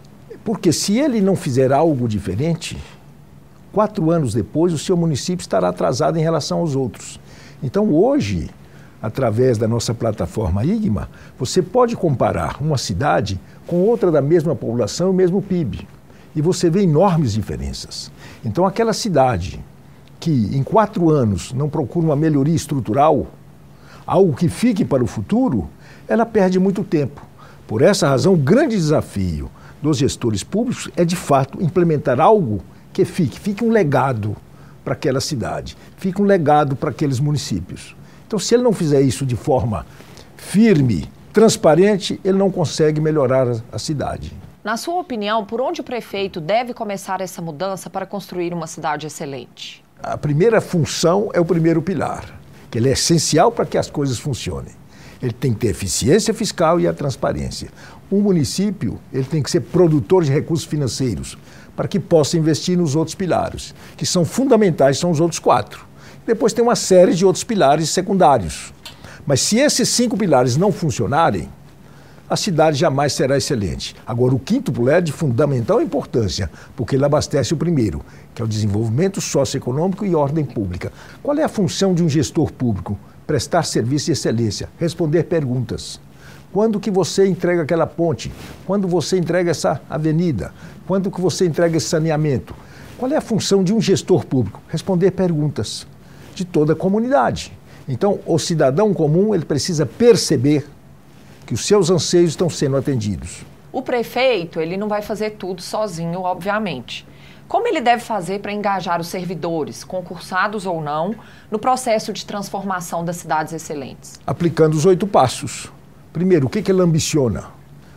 Porque 0.45 0.71
se 0.71 0.95
ele 0.99 1.19
não 1.19 1.35
fizer 1.35 1.73
algo 1.73 2.07
diferente, 2.07 2.77
quatro 3.73 4.11
anos 4.11 4.35
depois 4.35 4.71
o 4.71 4.77
seu 4.77 4.95
município 4.95 5.41
estará 5.41 5.69
atrasado 5.69 6.19
em 6.19 6.21
relação 6.21 6.59
aos 6.59 6.75
outros. 6.75 7.19
Então 7.63 7.91
hoje, 7.91 8.51
através 9.01 9.57
da 9.57 9.67
nossa 9.67 9.91
plataforma 9.91 10.63
IGMA, 10.63 11.09
você 11.39 11.63
pode 11.63 11.95
comparar 11.95 12.61
uma 12.61 12.77
cidade 12.77 13.39
com 13.65 13.77
outra 13.77 14.11
da 14.11 14.21
mesma 14.21 14.55
população 14.55 15.11
e 15.11 15.15
mesmo 15.15 15.41
PIB. 15.41 15.87
E 16.35 16.41
você 16.43 16.69
vê 16.69 16.83
enormes 16.83 17.33
diferenças. 17.33 18.11
Então 18.45 18.67
aquela 18.67 18.93
cidade 18.93 19.59
que 20.19 20.55
em 20.55 20.61
quatro 20.61 21.09
anos 21.09 21.51
não 21.53 21.69
procura 21.69 22.05
uma 22.05 22.15
melhoria 22.15 22.55
estrutural, 22.55 23.25
algo 24.05 24.35
que 24.35 24.47
fique 24.47 24.85
para 24.85 25.03
o 25.03 25.07
futuro, 25.07 25.67
ela 26.07 26.25
perde 26.25 26.59
muito 26.59 26.83
tempo. 26.83 27.21
Por 27.67 27.81
essa 27.81 28.07
razão, 28.07 28.33
o 28.33 28.37
grande 28.37 28.75
desafio 28.75 29.51
dos 29.81 29.97
gestores 29.97 30.43
públicos 30.43 30.89
é, 30.95 31.03
de 31.03 31.15
fato, 31.15 31.61
implementar 31.61 32.19
algo 32.19 32.63
que 32.93 33.05
fique, 33.05 33.39
fique 33.39 33.63
um 33.63 33.69
legado 33.69 34.35
para 34.83 34.93
aquela 34.93 35.19
cidade, 35.19 35.77
fique 35.97 36.21
um 36.21 36.25
legado 36.25 36.75
para 36.75 36.89
aqueles 36.89 37.19
municípios. 37.19 37.95
Então, 38.25 38.39
se 38.39 38.55
ele 38.55 38.63
não 38.63 38.73
fizer 38.73 39.01
isso 39.01 39.25
de 39.25 39.35
forma 39.35 39.85
firme, 40.35 41.09
transparente, 41.33 42.19
ele 42.23 42.37
não 42.37 42.49
consegue 42.49 42.99
melhorar 42.99 43.47
a 43.71 43.77
cidade. 43.77 44.33
Na 44.63 44.75
sua 44.75 44.99
opinião, 44.99 45.45
por 45.45 45.61
onde 45.61 45.81
o 45.81 45.83
prefeito 45.83 46.41
deve 46.41 46.73
começar 46.73 47.21
essa 47.21 47.41
mudança 47.41 47.89
para 47.89 48.05
construir 48.05 48.53
uma 48.53 48.67
cidade 48.67 49.07
excelente? 49.07 49.83
A 50.01 50.17
primeira 50.17 50.59
função 50.59 51.29
é 51.33 51.39
o 51.39 51.45
primeiro 51.45 51.81
pilar, 51.81 52.39
que 52.69 52.77
ele 52.77 52.89
é 52.89 52.93
essencial 52.93 53.51
para 53.51 53.65
que 53.65 53.77
as 53.77 53.89
coisas 53.89 54.19
funcionem. 54.19 54.73
Ele 55.21 55.33
tem 55.33 55.53
que 55.53 55.59
ter 55.59 55.67
eficiência 55.67 56.33
fiscal 56.33 56.79
e 56.79 56.87
a 56.87 56.93
transparência. 56.93 57.69
Um 58.11 58.21
município 58.21 58.99
ele 59.11 59.23
tem 59.23 59.41
que 59.41 59.51
ser 59.51 59.61
produtor 59.61 60.23
de 60.23 60.31
recursos 60.31 60.65
financeiros 60.65 61.37
para 61.75 61.87
que 61.87 61.99
possa 61.99 62.37
investir 62.37 62.77
nos 62.77 62.95
outros 62.95 63.15
pilares, 63.15 63.73
que 63.95 64.05
são 64.05 64.25
fundamentais, 64.25 64.97
são 64.97 65.11
os 65.11 65.19
outros 65.19 65.39
quatro. 65.39 65.85
Depois 66.25 66.53
tem 66.53 66.63
uma 66.63 66.75
série 66.75 67.13
de 67.13 67.25
outros 67.25 67.43
pilares 67.43 67.89
secundários. 67.89 68.73
Mas 69.25 69.41
se 69.41 69.57
esses 69.57 69.89
cinco 69.89 70.17
pilares 70.17 70.57
não 70.57 70.71
funcionarem, 70.71 71.49
a 72.29 72.35
cidade 72.35 72.77
jamais 72.77 73.13
será 73.13 73.37
excelente. 73.37 73.95
Agora, 74.05 74.35
o 74.35 74.39
quinto 74.39 74.71
pilar 74.71 74.97
é 74.97 75.01
de 75.01 75.13
fundamental 75.13 75.81
importância, 75.81 76.49
porque 76.75 76.95
ele 76.95 77.05
abastece 77.05 77.53
o 77.53 77.57
primeiro, 77.57 78.01
que 78.35 78.41
é 78.41 78.45
o 78.45 78.47
desenvolvimento 78.47 79.21
socioeconômico 79.21 80.05
e 80.05 80.13
ordem 80.13 80.43
pública. 80.43 80.91
Qual 81.23 81.37
é 81.37 81.43
a 81.43 81.49
função 81.49 81.93
de 81.93 82.03
um 82.03 82.09
gestor 82.09 82.51
público? 82.51 82.99
Prestar 83.27 83.63
serviço 83.63 84.05
de 84.05 84.13
excelência, 84.13 84.69
responder 84.79 85.23
perguntas. 85.23 85.99
Quando 86.53 86.79
que 86.79 86.89
você 86.89 87.27
entrega 87.27 87.63
aquela 87.63 87.85
ponte? 87.85 88.31
Quando 88.65 88.87
você 88.87 89.17
entrega 89.17 89.51
essa 89.51 89.81
avenida? 89.89 90.53
Quando 90.87 91.11
que 91.11 91.19
você 91.19 91.45
entrega 91.45 91.75
esse 91.75 91.87
saneamento? 91.87 92.55
Qual 92.97 93.11
é 93.11 93.17
a 93.17 93.21
função 93.21 93.63
de 93.63 93.73
um 93.73 93.81
gestor 93.81 94.25
público? 94.25 94.61
Responder 94.69 95.11
perguntas 95.11 95.85
de 96.33 96.45
toda 96.45 96.73
a 96.73 96.75
comunidade. 96.75 97.51
Então, 97.87 98.19
o 98.25 98.39
cidadão 98.39 98.93
comum 98.93 99.35
ele 99.35 99.45
precisa 99.45 99.85
perceber 99.85 100.65
que 101.45 101.53
os 101.53 101.65
seus 101.65 101.89
anseios 101.89 102.31
estão 102.31 102.49
sendo 102.49 102.77
atendidos. 102.77 103.45
O 103.71 103.81
prefeito 103.81 104.59
ele 104.59 104.77
não 104.77 104.87
vai 104.87 105.01
fazer 105.01 105.31
tudo 105.31 105.61
sozinho, 105.61 106.21
obviamente. 106.21 107.06
Como 107.47 107.65
ele 107.65 107.79
deve 107.79 108.03
fazer 108.03 108.39
para 108.41 108.51
engajar 108.51 108.99
os 108.99 109.07
servidores, 109.07 109.81
concursados 109.81 110.65
ou 110.65 110.81
não, 110.81 111.15
no 111.49 111.57
processo 111.57 112.11
de 112.11 112.25
transformação 112.25 113.05
das 113.05 113.15
cidades 113.15 113.53
excelentes? 113.53 114.19
Aplicando 114.27 114.73
os 114.73 114.85
oito 114.85 115.07
passos. 115.07 115.71
Primeiro, 116.11 116.47
o 116.47 116.49
que, 116.49 116.61
que 116.61 116.69
ele 116.69 116.81
ambiciona? 116.81 117.45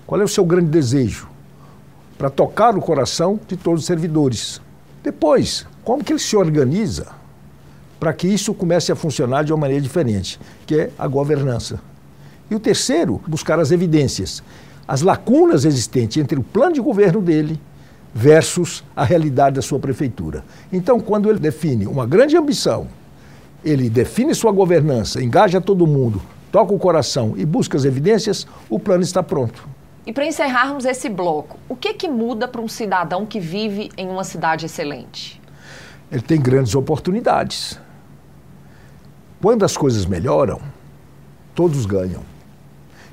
Qual 0.07 0.21
é 0.21 0.25
o 0.25 0.29
seu 0.29 0.45
grande 0.45 0.69
desejo? 0.69 1.29
Para 2.17 2.31
tocar 2.31 2.77
o 2.77 2.81
coração 2.81 3.41
de 3.49 3.57
todos 3.57 3.81
os 3.81 3.87
servidores. 3.87 4.61
Depois, 5.03 5.67
como 5.83 6.05
que 6.05 6.13
ele 6.13 6.21
se 6.21 6.37
organiza 6.37 7.09
para 7.99 8.13
que 8.13 8.29
isso 8.29 8.55
comece 8.55 8.93
a 8.93 8.97
funcionar 8.97 9.43
de 9.43 9.53
uma 9.53 9.59
maneira 9.63 9.83
diferente, 9.83 10.39
que 10.65 10.75
é 10.75 10.91
a 10.97 11.09
governança. 11.09 11.81
E 12.49 12.55
o 12.55 12.61
terceiro, 12.61 13.21
buscar 13.27 13.59
as 13.59 13.73
evidências, 13.73 14.43
as 14.87 15.03
lacunas 15.03 15.65
existentes 15.65 16.17
entre 16.17 16.39
o 16.39 16.43
plano 16.43 16.73
de 16.73 16.81
governo 16.81 17.21
dele 17.21 17.61
versus 18.15 18.85
a 18.95 19.05
realidade 19.05 19.57
da 19.57 19.63
sua 19.63 19.79
prefeitura. 19.79 20.45
Então, 20.73 21.01
quando 21.01 21.31
ele 21.31 21.39
define 21.39 21.87
uma 21.87 22.07
grande 22.07 22.37
ambição, 22.37 22.89
ele 23.65 23.89
define 23.89 24.35
sua 24.35 24.53
governança, 24.53 25.23
engaja 25.23 25.61
todo 25.61 25.87
mundo, 25.87 26.21
toca 26.51 26.73
o 26.73 26.79
coração 26.79 27.35
e 27.37 27.45
busca 27.45 27.77
as 27.77 27.85
evidências, 27.85 28.47
o 28.69 28.79
plano 28.79 29.03
está 29.03 29.23
pronto. 29.23 29.69
E 30.07 30.13
para 30.13 30.27
encerrarmos 30.27 30.85
esse 30.85 31.09
bloco, 31.09 31.59
o 31.69 31.77
que, 31.77 31.95
que 31.95 32.09
muda 32.09 32.49
para 32.49 32.61
um 32.61 32.69
cidadão 32.69 33.27
que 33.27 33.39
vive 33.39 33.91
em 33.97 34.09
uma 34.09 34.25
cidade 34.25 34.67
excelente? 34.67 35.41
Ele 36.11 36.23
tem 36.23 36.41
grandes 36.41 36.75
oportunidades. 36.75 37.79
Quando 39.41 39.65
as 39.65 39.77
coisas 39.77 40.07
melhoram, 40.07 40.61
todos 41.55 41.87
ganham. 41.87 42.23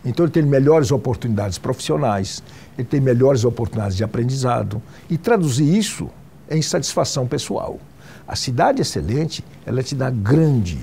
Então 0.04 0.26
ele 0.26 0.32
tem 0.32 0.44
melhores 0.44 0.92
oportunidades 0.92 1.58
profissionais, 1.58 2.42
ele 2.78 2.88
tem 2.88 3.02
melhores 3.02 3.44
oportunidades 3.44 3.98
de 3.98 4.04
aprendizado 4.04 4.82
e 5.10 5.18
traduzir 5.18 5.76
isso 5.76 6.10
em 6.50 6.62
satisfação 6.62 7.28
pessoal. 7.28 7.80
A 8.28 8.36
cidade 8.36 8.82
excelente, 8.82 9.44
ela 9.66 9.82
te 9.82 9.96
dá 9.96 10.10
grande, 10.10 10.78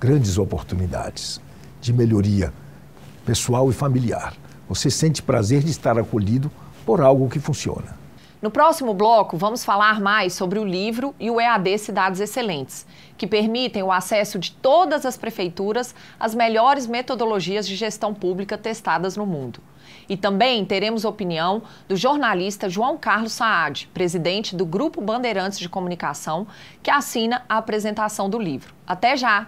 grandes 0.00 0.38
oportunidades 0.38 1.40
de 1.80 1.92
melhoria 1.92 2.52
pessoal 3.24 3.70
e 3.70 3.72
familiar. 3.72 4.34
Você 4.68 4.90
sente 4.90 5.22
prazer 5.22 5.62
de 5.62 5.70
estar 5.70 5.98
acolhido 5.98 6.50
por 6.84 7.00
algo 7.00 7.28
que 7.28 7.38
funciona. 7.38 8.05
No 8.40 8.50
próximo 8.50 8.92
bloco, 8.92 9.36
vamos 9.36 9.64
falar 9.64 9.98
mais 9.98 10.34
sobre 10.34 10.58
o 10.58 10.64
livro 10.64 11.14
e 11.18 11.30
o 11.30 11.40
EAD 11.40 11.78
Cidades 11.78 12.20
Excelentes, 12.20 12.86
que 13.16 13.26
permitem 13.26 13.82
o 13.82 13.90
acesso 13.90 14.38
de 14.38 14.52
todas 14.52 15.06
as 15.06 15.16
prefeituras 15.16 15.94
às 16.20 16.34
melhores 16.34 16.86
metodologias 16.86 17.66
de 17.66 17.74
gestão 17.74 18.12
pública 18.12 18.58
testadas 18.58 19.16
no 19.16 19.24
mundo. 19.24 19.60
E 20.06 20.18
também 20.18 20.64
teremos 20.66 21.06
opinião 21.06 21.62
do 21.88 21.96
jornalista 21.96 22.68
João 22.68 22.98
Carlos 22.98 23.32
Saad, 23.32 23.88
presidente 23.94 24.54
do 24.54 24.66
Grupo 24.66 25.00
Bandeirantes 25.00 25.58
de 25.58 25.68
Comunicação, 25.68 26.46
que 26.82 26.90
assina 26.90 27.42
a 27.48 27.56
apresentação 27.56 28.28
do 28.28 28.38
livro. 28.38 28.74
Até 28.86 29.16
já! 29.16 29.46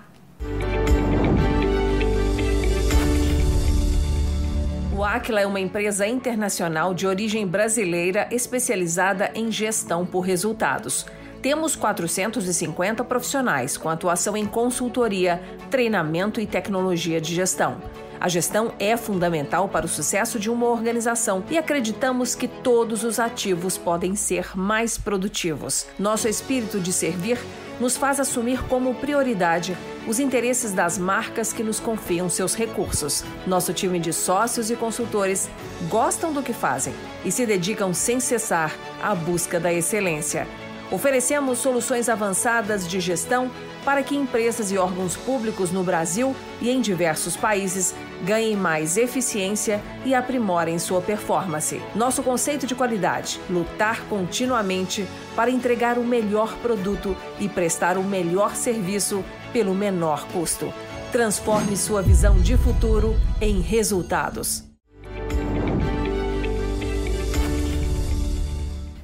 O 4.98 5.04
Aquila 5.04 5.40
é 5.40 5.46
uma 5.46 5.60
empresa 5.60 6.08
internacional 6.08 6.92
de 6.92 7.06
origem 7.06 7.46
brasileira 7.46 8.26
especializada 8.32 9.30
em 9.32 9.48
gestão 9.48 10.04
por 10.04 10.22
resultados. 10.22 11.06
Temos 11.40 11.76
450 11.76 13.04
profissionais 13.04 13.76
com 13.76 13.88
atuação 13.88 14.36
em 14.36 14.44
consultoria, 14.44 15.40
treinamento 15.70 16.40
e 16.40 16.48
tecnologia 16.48 17.20
de 17.20 17.32
gestão. 17.32 17.80
A 18.20 18.28
gestão 18.28 18.72
é 18.80 18.96
fundamental 18.96 19.68
para 19.68 19.86
o 19.86 19.88
sucesso 19.88 20.38
de 20.40 20.50
uma 20.50 20.66
organização 20.66 21.44
e 21.50 21.56
acreditamos 21.56 22.34
que 22.34 22.48
todos 22.48 23.04
os 23.04 23.20
ativos 23.20 23.78
podem 23.78 24.16
ser 24.16 24.56
mais 24.56 24.98
produtivos. 24.98 25.86
Nosso 25.98 26.26
espírito 26.26 26.80
de 26.80 26.92
servir 26.92 27.38
nos 27.78 27.96
faz 27.96 28.18
assumir 28.18 28.60
como 28.64 28.94
prioridade 28.94 29.76
os 30.06 30.18
interesses 30.18 30.72
das 30.72 30.98
marcas 30.98 31.52
que 31.52 31.62
nos 31.62 31.78
confiam 31.78 32.28
seus 32.28 32.56
recursos. 32.56 33.22
Nosso 33.46 33.72
time 33.72 34.00
de 34.00 34.12
sócios 34.12 34.68
e 34.68 34.74
consultores 34.74 35.48
gostam 35.88 36.32
do 36.32 36.42
que 36.42 36.52
fazem 36.52 36.92
e 37.24 37.30
se 37.30 37.46
dedicam 37.46 37.94
sem 37.94 38.18
cessar 38.18 38.74
à 39.00 39.14
busca 39.14 39.60
da 39.60 39.72
excelência. 39.72 40.48
Oferecemos 40.90 41.58
soluções 41.58 42.08
avançadas 42.08 42.88
de 42.88 42.98
gestão 42.98 43.50
para 43.84 44.02
que 44.02 44.16
empresas 44.16 44.70
e 44.70 44.78
órgãos 44.78 45.16
públicos 45.16 45.70
no 45.70 45.82
Brasil 45.82 46.34
e 46.60 46.70
em 46.70 46.80
diversos 46.80 47.36
países 47.36 47.94
ganhem 48.24 48.56
mais 48.56 48.96
eficiência 48.96 49.80
e 50.04 50.14
aprimorem 50.14 50.78
sua 50.78 51.00
performance. 51.00 51.80
Nosso 51.94 52.22
conceito 52.22 52.66
de 52.66 52.74
qualidade: 52.74 53.40
lutar 53.48 54.02
continuamente 54.08 55.06
para 55.34 55.50
entregar 55.50 55.98
o 55.98 56.04
melhor 56.04 56.54
produto 56.56 57.16
e 57.38 57.48
prestar 57.48 57.96
o 57.96 58.04
melhor 58.04 58.54
serviço 58.54 59.24
pelo 59.52 59.74
menor 59.74 60.26
custo. 60.28 60.72
Transforme 61.12 61.76
sua 61.76 62.02
visão 62.02 62.38
de 62.40 62.56
futuro 62.56 63.16
em 63.40 63.60
resultados. 63.60 64.68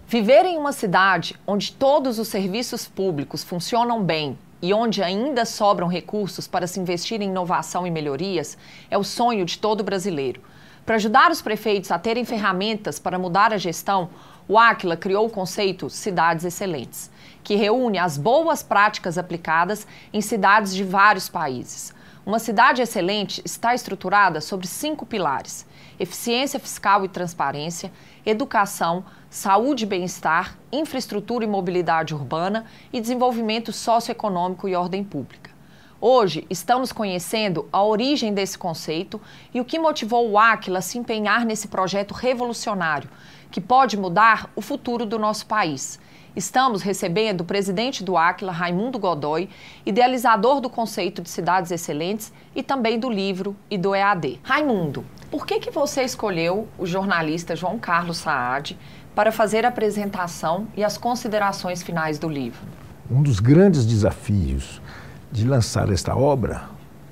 Viver 0.07 0.45
em 0.45 0.57
uma 0.57 0.73
cidade 0.73 1.35
onde 1.45 1.73
todos 1.73 2.21
os 2.21 2.29
serviços 2.29 2.87
públicos 2.87 3.43
funcionam 3.43 4.01
bem 4.01 4.39
e 4.65 4.73
onde 4.73 5.03
ainda 5.03 5.45
sobram 5.45 5.87
recursos 5.87 6.49
para 6.49 6.67
se 6.67 6.81
investir 6.81 7.21
em 7.21 7.29
inovação 7.29 7.87
e 7.87 7.91
melhorias 7.91 8.57
é 8.91 8.97
o 8.97 9.05
sonho 9.05 9.45
de 9.45 9.59
todo 9.59 9.85
brasileiro. 9.85 10.41
Para 10.87 10.95
ajudar 10.95 11.31
os 11.31 11.43
prefeitos 11.43 11.91
a 11.91 11.99
terem 11.99 12.25
ferramentas 12.25 12.99
para 12.99 13.19
mudar 13.19 13.53
a 13.53 13.59
gestão, 13.59 14.09
o 14.49 14.59
Aquila 14.59 14.97
criou 14.97 15.27
o 15.27 15.31
conceito 15.31 15.91
Cidades 15.91 16.47
Excelentes, 16.47 17.11
que 17.43 17.57
reúne 17.57 17.99
as 17.99 18.17
boas 18.17 18.63
práticas 18.63 19.19
aplicadas 19.19 19.87
em 20.11 20.23
cidades 20.23 20.75
de 20.75 20.83
vários 20.83 21.29
países. 21.29 21.93
Uma 22.25 22.39
cidade 22.39 22.81
excelente 22.81 23.43
está 23.45 23.75
estruturada 23.75 24.41
sobre 24.41 24.67
cinco 24.67 25.05
pilares: 25.05 25.67
eficiência 25.99 26.59
fiscal 26.59 27.05
e 27.05 27.09
transparência, 27.09 27.93
educação, 28.25 29.05
saúde 29.31 29.85
e 29.85 29.87
bem-estar, 29.87 30.57
infraestrutura 30.73 31.45
e 31.45 31.49
mobilidade 31.49 32.15
urbana 32.15 32.67
e 32.93 33.01
desenvolvimento 33.01 33.73
socioeconômico 33.73 34.69
e 34.69 34.75
ordem 34.75 35.03
pública. 35.03 35.51
Hoje, 36.01 36.47
estamos 36.51 36.93
conhecendo 36.93 37.69
a 37.73 37.83
origem 37.83 38.35
desse 38.35 38.59
conceito 38.59 39.21
e 39.55 39.61
o 39.61 39.65
que 39.65 39.79
motivou 39.79 40.31
o 40.31 40.39
Aquila 40.39 40.81
a 40.81 40.83
se 40.83 40.99
empenhar 40.99 41.47
nesse 41.47 41.69
projeto 41.69 42.13
revolucionário, 42.13 43.09
que 43.51 43.61
pode 43.61 43.97
mudar 43.97 44.51
o 44.55 44.61
futuro 44.61 45.07
do 45.07 45.19
nosso 45.19 45.47
país. 45.47 45.99
Estamos 46.37 46.83
recebendo 46.83 47.43
o 47.43 47.45
presidente 47.45 48.03
do 48.03 48.17
Aquila, 48.17 48.51
Raimundo 48.51 48.99
Godoy, 48.99 49.49
idealizador 49.87 50.61
do 50.61 50.69
conceito 50.69 51.23
de 51.23 51.31
cidades 51.31 51.71
excelentes 51.71 52.33
e 52.57 52.63
também 52.63 52.99
do 52.99 53.09
livro 53.09 53.55
e 53.71 53.79
do 53.79 53.95
EAD. 53.95 54.41
Raimundo, 54.43 55.05
por 55.31 55.47
que, 55.47 55.61
que 55.61 55.71
você 55.71 56.03
escolheu 56.03 56.67
o 56.77 56.87
jornalista 56.87 57.55
João 57.55 57.79
Carlos 57.79 58.19
Saad 58.19 58.77
para 59.15 59.31
fazer 59.31 59.65
a 59.65 59.69
apresentação 59.69 60.67
e 60.77 60.83
as 60.83 60.99
considerações 60.99 61.83
finais 61.83 62.19
do 62.19 62.29
livro. 62.29 62.61
Um 63.11 63.23
dos 63.23 63.39
grandes 63.39 63.87
desafios 63.87 64.81
de 65.31 65.47
lançar 65.47 65.91
esta 65.93 66.17
obra 66.17 66.65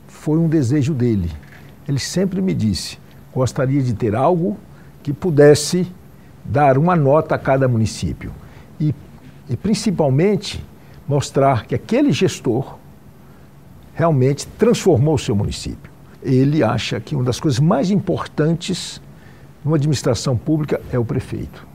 foi 0.09 0.39
um 0.39 0.49
desejo 0.49 0.93
dele. 0.93 1.31
Ele 1.87 1.99
sempre 1.99 2.41
me 2.43 2.55
disse: 2.55 2.99
gostaria 3.33 3.83
de 3.83 3.95
ter 3.95 4.15
algo 4.15 4.59
que 5.03 5.13
pudesse 5.13 5.87
dar 6.45 6.77
uma 6.77 6.97
nota 6.97 7.37
a 7.37 7.39
cada 7.39 7.69
município 7.69 8.33
e, 8.81 8.93
e 9.49 9.57
principalmente 9.57 10.65
mostrar 11.07 11.67
que 11.67 11.75
aquele 11.75 12.13
gestor 12.13 12.79
realmente 13.95 14.47
transformou 14.59 15.15
o 15.15 15.19
seu 15.19 15.35
município. 15.35 15.91
Ele 16.23 16.63
acha 16.63 17.01
que 17.01 17.15
uma 17.15 17.25
das 17.25 17.41
coisas 17.41 17.61
mais 17.61 17.91
importantes 17.91 19.01
numa 19.65 19.77
administração 19.77 20.37
pública 20.37 20.81
é 20.93 20.99
o 20.99 21.05
prefeito. 21.05 21.67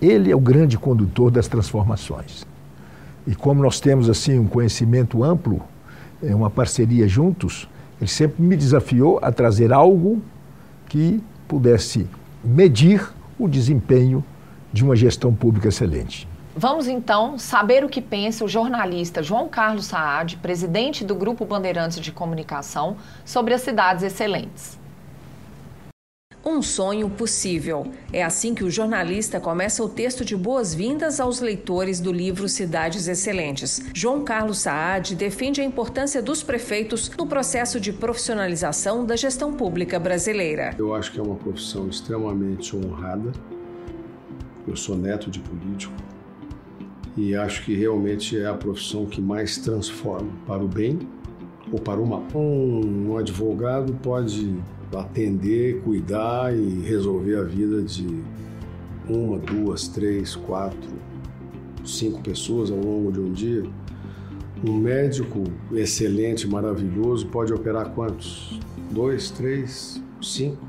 Ele 0.00 0.30
é 0.30 0.36
o 0.36 0.40
grande 0.40 0.78
condutor 0.78 1.30
das 1.30 1.48
transformações. 1.48 2.46
E 3.26 3.34
como 3.34 3.62
nós 3.62 3.80
temos 3.80 4.10
assim 4.10 4.38
um 4.38 4.46
conhecimento 4.46 5.22
amplo, 5.22 5.62
é 6.22 6.34
uma 6.34 6.50
parceria 6.50 7.08
juntos, 7.08 7.68
ele 8.00 8.10
sempre 8.10 8.42
me 8.42 8.56
desafiou 8.56 9.18
a 9.22 9.30
trazer 9.30 9.72
algo 9.72 10.20
que 10.88 11.22
pudesse 11.46 12.06
medir 12.44 13.08
o 13.38 13.48
desempenho 13.48 14.24
de 14.72 14.84
uma 14.84 14.96
gestão 14.96 15.32
pública 15.34 15.68
excelente. 15.68 16.28
Vamos 16.54 16.86
então 16.86 17.38
saber 17.38 17.82
o 17.82 17.88
que 17.88 18.02
pensa 18.02 18.44
o 18.44 18.48
jornalista 18.48 19.22
João 19.22 19.48
Carlos 19.48 19.86
Saad, 19.86 20.36
presidente 20.36 21.02
do 21.02 21.14
Grupo 21.14 21.46
Bandeirantes 21.46 21.98
de 21.98 22.12
Comunicação, 22.12 22.98
sobre 23.24 23.54
as 23.54 23.62
cidades 23.62 24.04
excelentes. 24.04 24.78
Um 26.44 26.60
sonho 26.60 27.08
possível. 27.08 27.90
É 28.12 28.22
assim 28.22 28.54
que 28.54 28.64
o 28.64 28.70
jornalista 28.70 29.40
começa 29.40 29.82
o 29.82 29.88
texto 29.88 30.26
de 30.26 30.36
boas-vindas 30.36 31.20
aos 31.20 31.40
leitores 31.40 32.00
do 32.00 32.12
livro 32.12 32.46
Cidades 32.48 33.08
Excelentes. 33.08 33.88
João 33.94 34.22
Carlos 34.22 34.58
Saad 34.58 35.14
defende 35.14 35.62
a 35.62 35.64
importância 35.64 36.20
dos 36.20 36.42
prefeitos 36.42 37.10
no 37.16 37.26
processo 37.26 37.80
de 37.80 37.94
profissionalização 37.94 39.06
da 39.06 39.16
gestão 39.16 39.54
pública 39.54 39.98
brasileira. 39.98 40.74
Eu 40.76 40.94
acho 40.94 41.12
que 41.12 41.18
é 41.18 41.22
uma 41.22 41.36
profissão 41.36 41.88
extremamente 41.88 42.76
honrada. 42.76 43.32
Eu 44.66 44.76
sou 44.76 44.96
neto 44.96 45.30
de 45.30 45.40
político 45.40 45.94
e 47.16 47.34
acho 47.34 47.64
que 47.64 47.74
realmente 47.74 48.38
é 48.38 48.46
a 48.46 48.54
profissão 48.54 49.06
que 49.06 49.20
mais 49.20 49.58
transforma 49.58 50.30
para 50.46 50.62
o 50.62 50.68
bem 50.68 50.98
ou 51.70 51.78
para 51.78 52.00
o 52.00 52.06
mal. 52.06 52.24
Um, 52.34 53.16
advogado 53.16 53.92
pode 54.02 54.54
atender, 54.94 55.80
cuidar 55.82 56.54
e 56.54 56.80
resolver 56.80 57.36
a 57.36 57.42
vida 57.42 57.82
de 57.82 58.22
uma, 59.08 59.38
duas, 59.38 59.88
três, 59.88 60.36
quatro, 60.36 60.90
cinco 61.84 62.20
pessoas 62.22 62.70
ao 62.70 62.78
longo 62.78 63.12
de 63.12 63.20
um 63.20 63.32
dia. 63.32 63.64
Um 64.66 64.76
médico 64.76 65.42
excelente, 65.72 66.46
maravilhoso, 66.46 67.26
pode 67.26 67.52
operar 67.52 67.90
quantos? 67.90 68.60
Dois, 68.90 69.30
três, 69.30 70.00
cinco? 70.20 70.64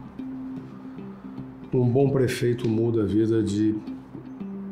Um 1.71 1.87
bom 1.87 2.09
prefeito 2.09 2.67
muda 2.67 3.03
a 3.03 3.05
vida 3.05 3.43
de 3.43 3.75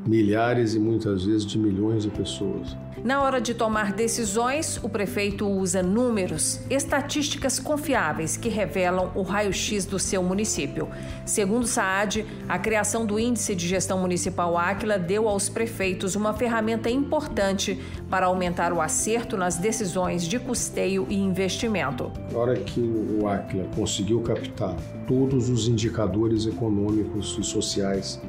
milhares 0.05 0.73
e 0.73 0.79
muitas 0.79 1.25
vezes 1.25 1.45
de 1.45 1.57
milhões 1.57 2.03
de 2.03 2.09
pessoas. 2.09 2.75
Na 3.03 3.23
hora 3.23 3.41
de 3.41 3.55
tomar 3.55 3.93
decisões, 3.93 4.79
o 4.83 4.87
prefeito 4.87 5.47
usa 5.47 5.81
números, 5.81 6.59
estatísticas 6.69 7.57
confiáveis 7.57 8.37
que 8.37 8.47
revelam 8.47 9.11
o 9.15 9.23
raio-x 9.23 9.85
do 9.85 9.97
seu 9.97 10.21
município. 10.21 10.87
Segundo 11.25 11.65
Saad, 11.65 12.23
a 12.47 12.59
criação 12.59 13.03
do 13.03 13.19
Índice 13.19 13.55
de 13.55 13.67
Gestão 13.67 13.99
Municipal 13.99 14.55
Áquila 14.55 14.99
deu 14.99 15.27
aos 15.27 15.49
prefeitos 15.49 16.15
uma 16.15 16.33
ferramenta 16.33 16.91
importante 16.91 17.79
para 18.07 18.27
aumentar 18.27 18.71
o 18.71 18.79
acerto 18.79 19.35
nas 19.35 19.57
decisões 19.57 20.27
de 20.27 20.37
custeio 20.37 21.07
e 21.09 21.15
investimento. 21.15 22.11
Na 22.31 22.37
hora 22.37 22.55
que 22.55 22.79
o 22.79 23.27
Áquila 23.27 23.67
conseguiu 23.75 24.21
captar 24.21 24.75
todos 25.07 25.49
os 25.49 25.67
indicadores 25.67 26.45
econômicos 26.45 27.35
e 27.39 27.43
sociais 27.43 28.21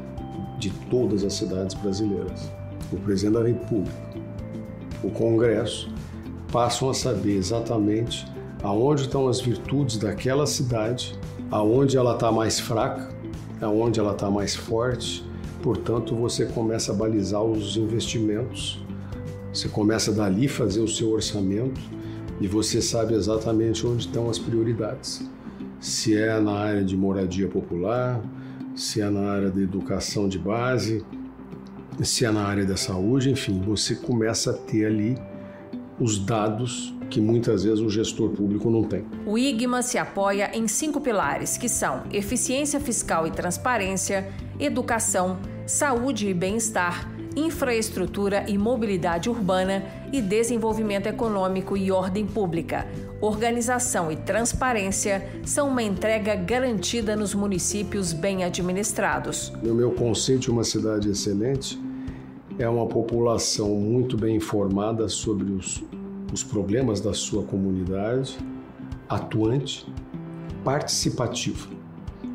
de 0.63 0.71
todas 0.89 1.25
as 1.25 1.35
cidades 1.35 1.75
brasileiras, 1.75 2.51
o 2.93 2.97
presidente 2.97 3.35
da 3.35 3.49
República 3.49 4.13
o 5.03 5.11
Congresso, 5.11 5.91
passam 6.53 6.89
a 6.89 6.95
saber 6.95 7.37
exatamente 7.37 8.27
aonde 8.63 9.03
estão 9.03 9.27
as 9.27 9.41
virtudes 9.41 9.97
daquela 9.97 10.47
cidade, 10.47 11.19
aonde 11.51 11.97
ela 11.97 12.15
está 12.15 12.31
mais 12.31 12.61
fraca, 12.61 13.09
aonde 13.61 13.99
ela 13.99 14.13
está 14.13 14.31
mais 14.31 14.55
forte. 14.55 15.25
Portanto, 15.61 16.15
você 16.15 16.47
começa 16.47 16.93
a 16.93 16.95
balizar 16.95 17.43
os 17.43 17.77
investimentos, 17.77 18.81
você 19.53 19.69
começa 19.69 20.13
dali 20.13 20.47
fazer 20.47 20.81
o 20.81 20.89
seu 20.89 21.11
orçamento 21.11 21.81
e 22.41 22.47
você 22.47 22.81
sabe 22.81 23.15
exatamente 23.15 23.85
onde 23.85 24.07
estão 24.07 24.31
as 24.31 24.39
prioridades. 24.39 25.29
Se 25.81 26.17
é 26.17 26.39
na 26.39 26.53
área 26.53 26.85
de 26.85 26.97
moradia 26.97 27.49
popular, 27.49 28.23
se 28.75 29.01
é 29.01 29.11
na 29.11 29.31
área 29.31 29.51
da 29.51 29.61
educação 29.61 30.29
de 30.29 30.39
base, 30.39 31.05
se 32.03 32.25
é 32.25 32.31
na 32.31 32.45
área 32.45 32.65
da 32.65 32.77
saúde, 32.77 33.31
enfim, 33.31 33.61
você 33.61 33.95
começa 33.95 34.51
a 34.51 34.55
ter 34.55 34.87
ali 34.87 35.17
os 36.01 36.19
dados 36.19 36.95
que 37.11 37.21
muitas 37.21 37.65
vezes 37.65 37.81
o 37.81 37.91
gestor 37.91 38.31
público 38.31 38.71
não 38.71 38.85
tem. 38.85 39.05
O 39.27 39.37
IGMA 39.37 39.83
se 39.83 39.99
apoia 39.99 40.51
em 40.57 40.67
cinco 40.67 41.01
pilares, 41.01 41.59
que 41.59 41.69
são 41.69 42.05
eficiência 42.11 42.81
fiscal 42.81 43.27
e 43.27 43.31
transparência, 43.31 44.33
educação, 44.59 45.39
saúde 45.67 46.29
e 46.29 46.35
bem-estar, 46.35 47.13
infraestrutura 47.37 48.45
e 48.49 48.57
mobilidade 48.57 49.29
urbana 49.29 49.85
e 50.11 50.23
desenvolvimento 50.23 51.07
econômico 51.07 51.77
e 51.77 51.93
ordem 51.93 52.27
pública. 52.27 52.87
Organização 53.23 54.11
e 54.11 54.17
transparência 54.17 55.25
são 55.45 55.69
uma 55.69 55.81
entrega 55.81 56.35
garantida 56.35 57.15
nos 57.15 57.33
municípios 57.37 58.13
bem 58.13 58.43
administrados. 58.43 59.53
No 59.63 59.77
meu 59.77 59.93
conceito 59.93 60.51
uma 60.51 60.65
cidade 60.65 61.09
excelente, 61.09 61.81
é 62.59 62.69
uma 62.69 62.85
população 62.85 63.77
muito 63.77 64.17
bem 64.17 64.35
informada 64.35 65.09
sobre 65.09 65.53
os, 65.53 65.85
os 66.33 66.43
problemas 66.43 67.01
da 67.01 67.15
sua 67.15 67.45
comunidade, 67.45 68.37
atuante, 69.09 69.87
participativa. 70.65 71.69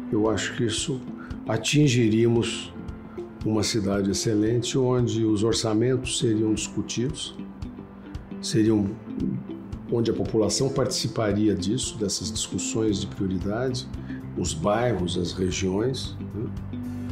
Eu 0.10 0.30
acho 0.30 0.56
que 0.56 0.64
isso 0.64 1.02
atingiríamos 1.50 2.74
uma 3.46 3.62
cidade 3.62 4.10
excelente 4.10 4.78
onde 4.78 5.26
os 5.26 5.44
orçamentos 5.44 6.18
seriam 6.18 6.54
discutidos, 6.54 7.36
seriam 8.42 8.90
onde 9.92 10.12
a 10.12 10.14
população 10.14 10.70
participaria 10.70 11.56
disso, 11.56 11.98
dessas 11.98 12.32
discussões 12.32 13.02
de 13.02 13.08
prioridade, 13.08 13.88
os 14.38 14.54
bairros, 14.54 15.18
as 15.18 15.34
regiões. 15.34 16.16
Né? 16.34 16.50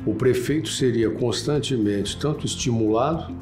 O 0.05 0.13
prefeito 0.13 0.69
seria 0.69 1.09
constantemente 1.09 2.17
tanto 2.17 2.45
estimulado 2.45 3.33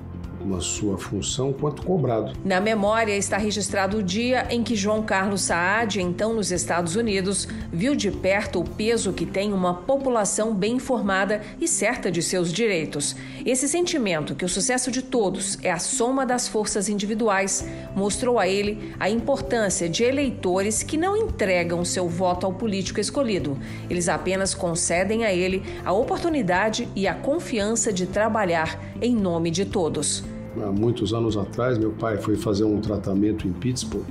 na 0.46 0.60
sua 0.60 0.98
função 0.98 1.54
quanto 1.54 1.84
cobrado. 1.84 2.34
Na 2.44 2.60
memória 2.60 3.16
está 3.16 3.38
registrado 3.38 3.98
o 3.98 4.04
dia 4.04 4.48
em 4.50 4.64
que 4.64 4.76
João 4.76 5.04
Carlos 5.04 5.42
Saad, 5.42 6.02
então 6.02 6.34
nos 6.34 6.52
Estados 6.52 6.96
Unidos, 6.96 7.48
viu 7.72 7.96
de 7.96 8.12
perto 8.12 8.60
o 8.60 8.64
peso 8.64 9.14
que 9.14 9.26
tem 9.26 9.54
uma 9.54 9.74
população 9.74 10.54
bem 10.54 10.76
informada 10.76 11.42
e 11.60 11.68
certa 11.68 12.12
de 12.12 12.22
seus 12.22 12.52
direitos. 12.52 13.16
Esse 13.46 13.68
sentimento 13.68 14.36
que 14.36 14.46
o 14.46 14.50
sucesso 14.50 14.92
de 14.92 15.02
todos 15.02 15.58
é 15.62 15.72
a 15.72 15.80
soma 15.80 16.26
das 16.26 16.48
forças 16.48 16.90
individuais 16.90 17.66
mostrou 17.96 18.40
a 18.40 18.48
ele 18.48 18.94
a 19.00 19.10
importância 19.10 19.88
de 19.90 20.04
eleitores 20.04 20.84
que 20.84 20.98
não 20.98 21.16
entregam 21.16 21.84
seu 21.86 22.08
voto 22.08 22.46
ao 22.46 22.54
político 22.54 23.00
escolhido. 23.00 23.58
Eles 23.90 24.10
apenas 24.10 24.54
concedem 24.54 25.26
a 25.26 25.34
ele 25.34 25.64
a 25.86 25.94
oportunidade 25.94 26.88
e 26.96 27.08
a 27.08 27.14
confiança 27.14 27.92
de 27.92 28.06
trabalhar 28.06 28.80
em 29.02 29.16
nome 29.16 29.52
de 29.52 29.66
todos 29.66 30.24
há 30.62 30.72
muitos 30.72 31.14
anos 31.14 31.38
atrás, 31.38 31.78
meu 31.78 31.92
pai 31.92 32.18
foi 32.18 32.36
fazer 32.36 32.64
um 32.64 32.80
tratamento 32.80 33.48
em 33.48 33.54
Pittsburgh. 33.54 34.06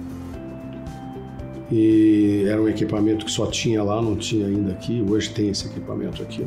E 1.70 2.44
era 2.46 2.60
um 2.60 2.68
equipamento 2.68 3.24
que 3.24 3.30
só 3.30 3.46
tinha 3.46 3.82
lá, 3.82 4.02
não 4.02 4.14
tinha 4.16 4.46
ainda 4.46 4.72
aqui. 4.72 5.02
Hoje 5.08 5.30
tem 5.30 5.48
esse 5.48 5.66
equipamento 5.66 6.22
aqui. 6.22 6.46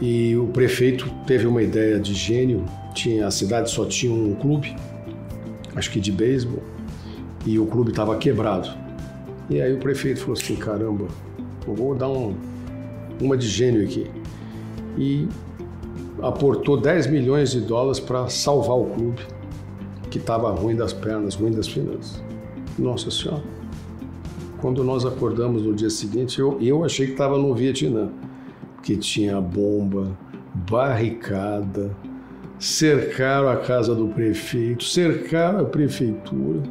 E 0.00 0.36
o 0.36 0.48
prefeito 0.48 1.10
teve 1.26 1.46
uma 1.46 1.62
ideia 1.62 1.98
de 1.98 2.14
gênio. 2.14 2.64
Tinha, 2.94 3.26
a 3.26 3.30
cidade 3.30 3.70
só 3.70 3.84
tinha 3.84 4.12
um 4.12 4.34
clube, 4.34 4.74
acho 5.76 5.90
que 5.90 6.00
de 6.00 6.10
beisebol, 6.10 6.62
e 7.46 7.58
o 7.58 7.66
clube 7.66 7.90
estava 7.90 8.16
quebrado. 8.16 8.68
E 9.48 9.60
aí 9.60 9.72
o 9.72 9.78
prefeito 9.78 10.20
falou 10.20 10.34
assim: 10.34 10.56
caramba, 10.56 11.06
eu 11.66 11.74
vou 11.74 11.94
dar 11.94 12.08
um, 12.08 12.34
uma 13.20 13.36
de 13.36 13.46
gênio 13.46 13.82
aqui. 13.84 14.10
E 14.98 15.28
aportou 16.22 16.76
10 16.76 17.06
milhões 17.08 17.52
de 17.52 17.60
dólares 17.60 18.00
para 18.00 18.28
salvar 18.28 18.76
o 18.76 18.86
clube, 18.86 19.22
que 20.10 20.18
estava 20.18 20.50
ruim 20.50 20.76
das 20.76 20.92
pernas, 20.92 21.34
ruim 21.34 21.52
das 21.52 21.68
finanças. 21.68 22.22
Nossa 22.78 23.10
Senhora. 23.10 23.42
Quando 24.60 24.84
nós 24.84 25.06
acordamos 25.06 25.62
no 25.62 25.74
dia 25.74 25.90
seguinte, 25.90 26.38
eu, 26.38 26.58
eu 26.60 26.84
achei 26.84 27.06
que 27.06 27.12
estava 27.12 27.38
no 27.38 27.54
Vietnã, 27.54 28.10
que 28.82 28.96
tinha 28.96 29.40
bomba, 29.40 30.16
barricada, 30.54 31.96
cercaram 32.58 33.48
a 33.48 33.56
casa 33.56 33.94
do 33.94 34.08
prefeito, 34.08 34.84
cercaram 34.84 35.60
a 35.60 35.64
prefeitura. 35.64 36.62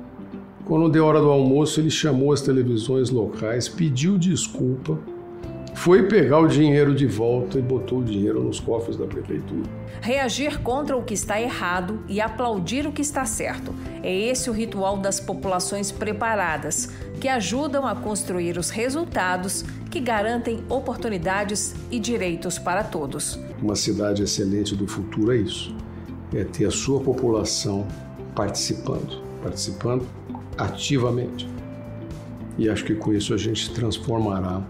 Quando 0.66 0.90
deu 0.90 1.06
hora 1.06 1.20
do 1.20 1.30
almoço, 1.30 1.80
ele 1.80 1.90
chamou 1.90 2.32
as 2.32 2.42
televisões 2.42 3.10
locais, 3.10 3.68
pediu 3.68 4.18
desculpa 4.18 5.00
foi 5.80 6.04
pegar 6.04 6.40
o 6.40 6.48
dinheiro 6.48 6.94
de 6.94 7.06
volta 7.06 7.58
e 7.58 7.62
botou 7.62 8.00
o 8.00 8.04
dinheiro 8.04 8.44
nos 8.44 8.60
cofres 8.60 8.98
da 8.98 9.08
prefeitura. 9.08 9.64
Reagir 10.02 10.60
contra 10.60 10.98
o 10.98 11.04
que 11.04 11.14
está 11.14 11.40
errado 11.40 12.02
e 12.10 12.20
aplaudir 12.20 12.86
o 12.86 12.92
que 12.92 13.02
está 13.02 13.24
certo. 13.24 13.74
É 14.04 14.14
esse 14.14 14.50
o 14.50 14.54
ritual 14.54 14.98
das 14.98 15.22
populações 15.22 15.90
preparadas, 15.90 16.90
que 17.22 17.30
ajudam 17.30 17.88
a 17.88 17.96
construir 17.96 18.58
os 18.58 18.70
resultados 18.70 19.64
que 19.90 20.02
garantem 20.02 20.62
oportunidades 20.68 21.74
e 21.90 21.98
direitos 21.98 22.60
para 22.60 22.84
todos. 22.84 23.40
Uma 23.62 23.78
cidade 23.78 24.22
excelente 24.22 24.76
do 24.76 24.86
futuro 24.86 25.32
é 25.32 25.38
isso: 25.38 25.74
é 26.36 26.44
ter 26.44 26.66
a 26.66 26.72
sua 26.72 27.00
população 27.00 27.88
participando, 28.36 29.24
participando 29.42 30.06
ativamente. 30.58 31.48
E 32.58 32.70
acho 32.70 32.84
que 32.84 32.96
com 32.96 33.14
isso 33.14 33.34
a 33.34 33.38
gente 33.38 33.74
transformará 33.74 34.62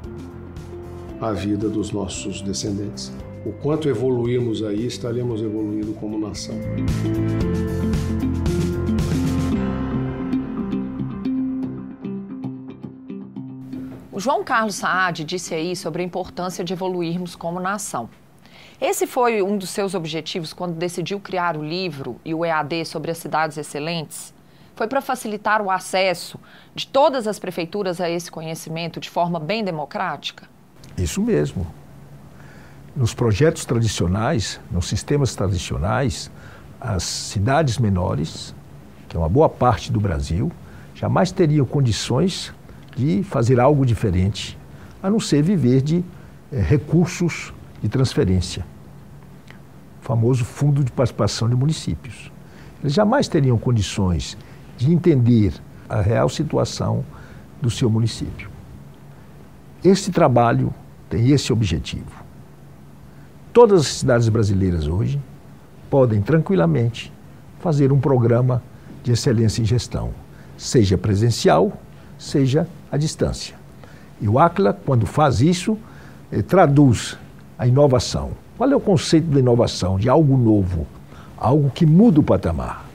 a 1.22 1.34
vida 1.34 1.68
dos 1.68 1.92
nossos 1.92 2.42
descendentes. 2.42 3.12
O 3.46 3.52
quanto 3.52 3.90
evoluirmos 3.90 4.64
aí, 4.64 4.86
estaremos 4.86 5.42
evoluindo 5.42 5.94
como 5.94 6.18
nação. 6.18 6.56
O 14.12 14.20
João 14.20 14.44
Carlos 14.44 14.76
Saad 14.76 15.24
disse 15.24 15.54
aí 15.54 15.76
sobre 15.76 16.02
a 16.02 16.06
importância 16.06 16.64
de 16.64 16.74
evoluirmos 16.74 17.36
como 17.36 17.60
nação. 17.60 18.10
Esse 18.80 19.06
foi 19.06 19.42
um 19.42 19.58
dos 19.58 19.70
seus 19.70 19.94
objetivos 19.94 20.54
quando 20.54 20.76
decidiu 20.76 21.20
criar 21.20 21.58
o 21.58 21.64
livro 21.64 22.20
e 22.24 22.34
o 22.34 22.46
EAD 22.46 22.86
sobre 22.86 23.12
as 23.12 23.18
cidades 23.18 23.58
excelentes? 23.58 24.34
Foi 24.74 24.88
para 24.88 25.02
facilitar 25.02 25.62
o 25.62 25.70
acesso 25.70 26.40
de 26.74 26.88
todas 26.88 27.28
as 27.28 27.40
prefeituras 27.40 28.00
a 28.00 28.10
esse 28.10 28.32
conhecimento 28.32 29.00
de 29.00 29.10
forma 29.10 29.38
bem 29.38 29.64
democrática? 29.64 30.48
Isso 31.00 31.22
mesmo. 31.22 31.66
Nos 32.96 33.14
projetos 33.14 33.66
tradicionais, 33.66 34.60
nos 34.72 34.88
sistemas 34.88 35.36
tradicionais, 35.36 36.30
as 36.80 37.04
cidades 37.04 37.78
menores, 37.78 38.54
que 39.08 39.16
é 39.16 39.20
uma 39.20 39.30
boa 39.30 39.48
parte 39.48 39.92
do 39.92 40.00
Brasil, 40.00 40.52
jamais 40.94 41.32
teriam 41.32 41.66
condições 41.66 42.54
de 42.96 43.24
fazer 43.24 43.60
algo 43.60 43.86
diferente, 43.86 44.58
a 45.02 45.10
não 45.10 45.20
ser 45.20 45.42
viver 45.42 45.82
de 45.82 46.04
eh, 46.52 46.60
recursos 46.60 47.54
de 47.82 47.88
transferência, 47.88 48.66
o 50.02 50.06
famoso 50.06 50.44
Fundo 50.44 50.84
de 50.84 50.92
Participação 50.92 51.48
de 51.48 51.56
Municípios. 51.56 52.32
Eles 52.82 52.94
jamais 52.94 53.28
teriam 53.28 53.58
condições 53.58 54.38
de 54.78 54.92
entender 54.92 55.54
a 55.88 56.02
real 56.02 56.28
situação 56.28 57.06
do 57.62 57.70
seu 57.70 57.90
município. 57.90 58.50
Este 59.84 60.12
trabalho 60.12 60.74
tem 61.10 61.30
esse 61.30 61.52
objetivo. 61.52 62.24
Todas 63.52 63.82
as 63.82 63.88
cidades 63.88 64.30
brasileiras 64.30 64.88
hoje 64.88 65.20
podem 65.90 66.22
tranquilamente 66.22 67.12
fazer 67.60 67.92
um 67.92 68.00
programa 68.00 68.62
de 69.04 69.12
excelência 69.12 69.62
em 69.62 69.66
gestão, 69.66 70.12
seja 70.58 70.98
presencial, 70.98 71.74
seja 72.18 72.68
à 72.92 72.98
distância. 72.98 73.56
E 74.22 74.28
o 74.28 74.38
ACLA, 74.38 74.78
quando 74.86 75.06
faz 75.06 75.42
isso, 75.42 75.78
eh, 76.32 76.42
traduz 76.42 77.18
a 77.58 77.66
inovação. 77.66 78.32
Qual 78.58 78.70
é 78.70 78.76
o 78.76 78.80
conceito 78.80 79.28
da 79.28 79.40
inovação? 79.40 79.98
De 79.98 80.10
algo 80.10 80.38
novo, 80.38 80.86
algo 81.38 81.70
que 81.70 81.86
muda 81.86 82.20
o 82.20 82.24
patamar. 82.24 82.86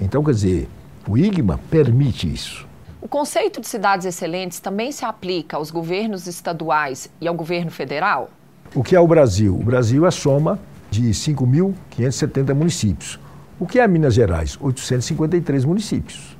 Então, 0.00 0.22
quer 0.22 0.32
dizer, 0.32 0.68
o 1.08 1.16
IGMA 1.16 1.58
permite 1.70 2.32
isso. 2.32 2.66
O 3.02 3.08
conceito 3.08 3.60
de 3.60 3.66
cidades 3.66 4.06
excelentes 4.06 4.60
também 4.60 4.92
se 4.92 5.04
aplica 5.04 5.56
aos 5.56 5.72
governos 5.72 6.28
estaduais 6.28 7.10
e 7.20 7.26
ao 7.26 7.34
governo 7.34 7.68
federal? 7.68 8.30
O 8.76 8.84
que 8.84 8.94
é 8.94 9.00
o 9.00 9.08
Brasil? 9.08 9.56
O 9.56 9.64
Brasil 9.64 10.06
é 10.06 10.10
soma 10.12 10.56
de 10.88 11.10
5.570 11.10 12.54
municípios. 12.54 13.18
O 13.58 13.66
que 13.66 13.80
é 13.80 13.88
Minas 13.88 14.14
Gerais? 14.14 14.56
853 14.60 15.64
municípios. 15.64 16.38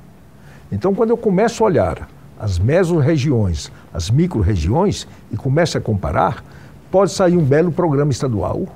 Então, 0.71 0.95
quando 0.95 1.09
eu 1.09 1.17
começo 1.17 1.61
a 1.61 1.67
olhar 1.67 2.09
as 2.39 2.57
mesorregiões, 2.57 3.69
as 3.93 4.09
micro-regiões 4.09 5.05
e 5.33 5.35
começo 5.35 5.77
a 5.77 5.81
comparar, 5.81 6.45
pode 6.89 7.11
sair 7.11 7.35
um 7.35 7.43
belo 7.43 7.73
programa 7.73 8.13
estadual 8.13 8.67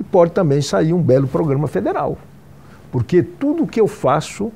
e 0.00 0.02
pode 0.02 0.32
também 0.32 0.60
sair 0.60 0.92
um 0.92 1.00
belo 1.00 1.28
programa 1.28 1.68
federal. 1.68 2.18
Porque 2.90 3.22
tudo 3.22 3.64
que 3.64 3.80
eu 3.80 3.86
faço 3.86 4.50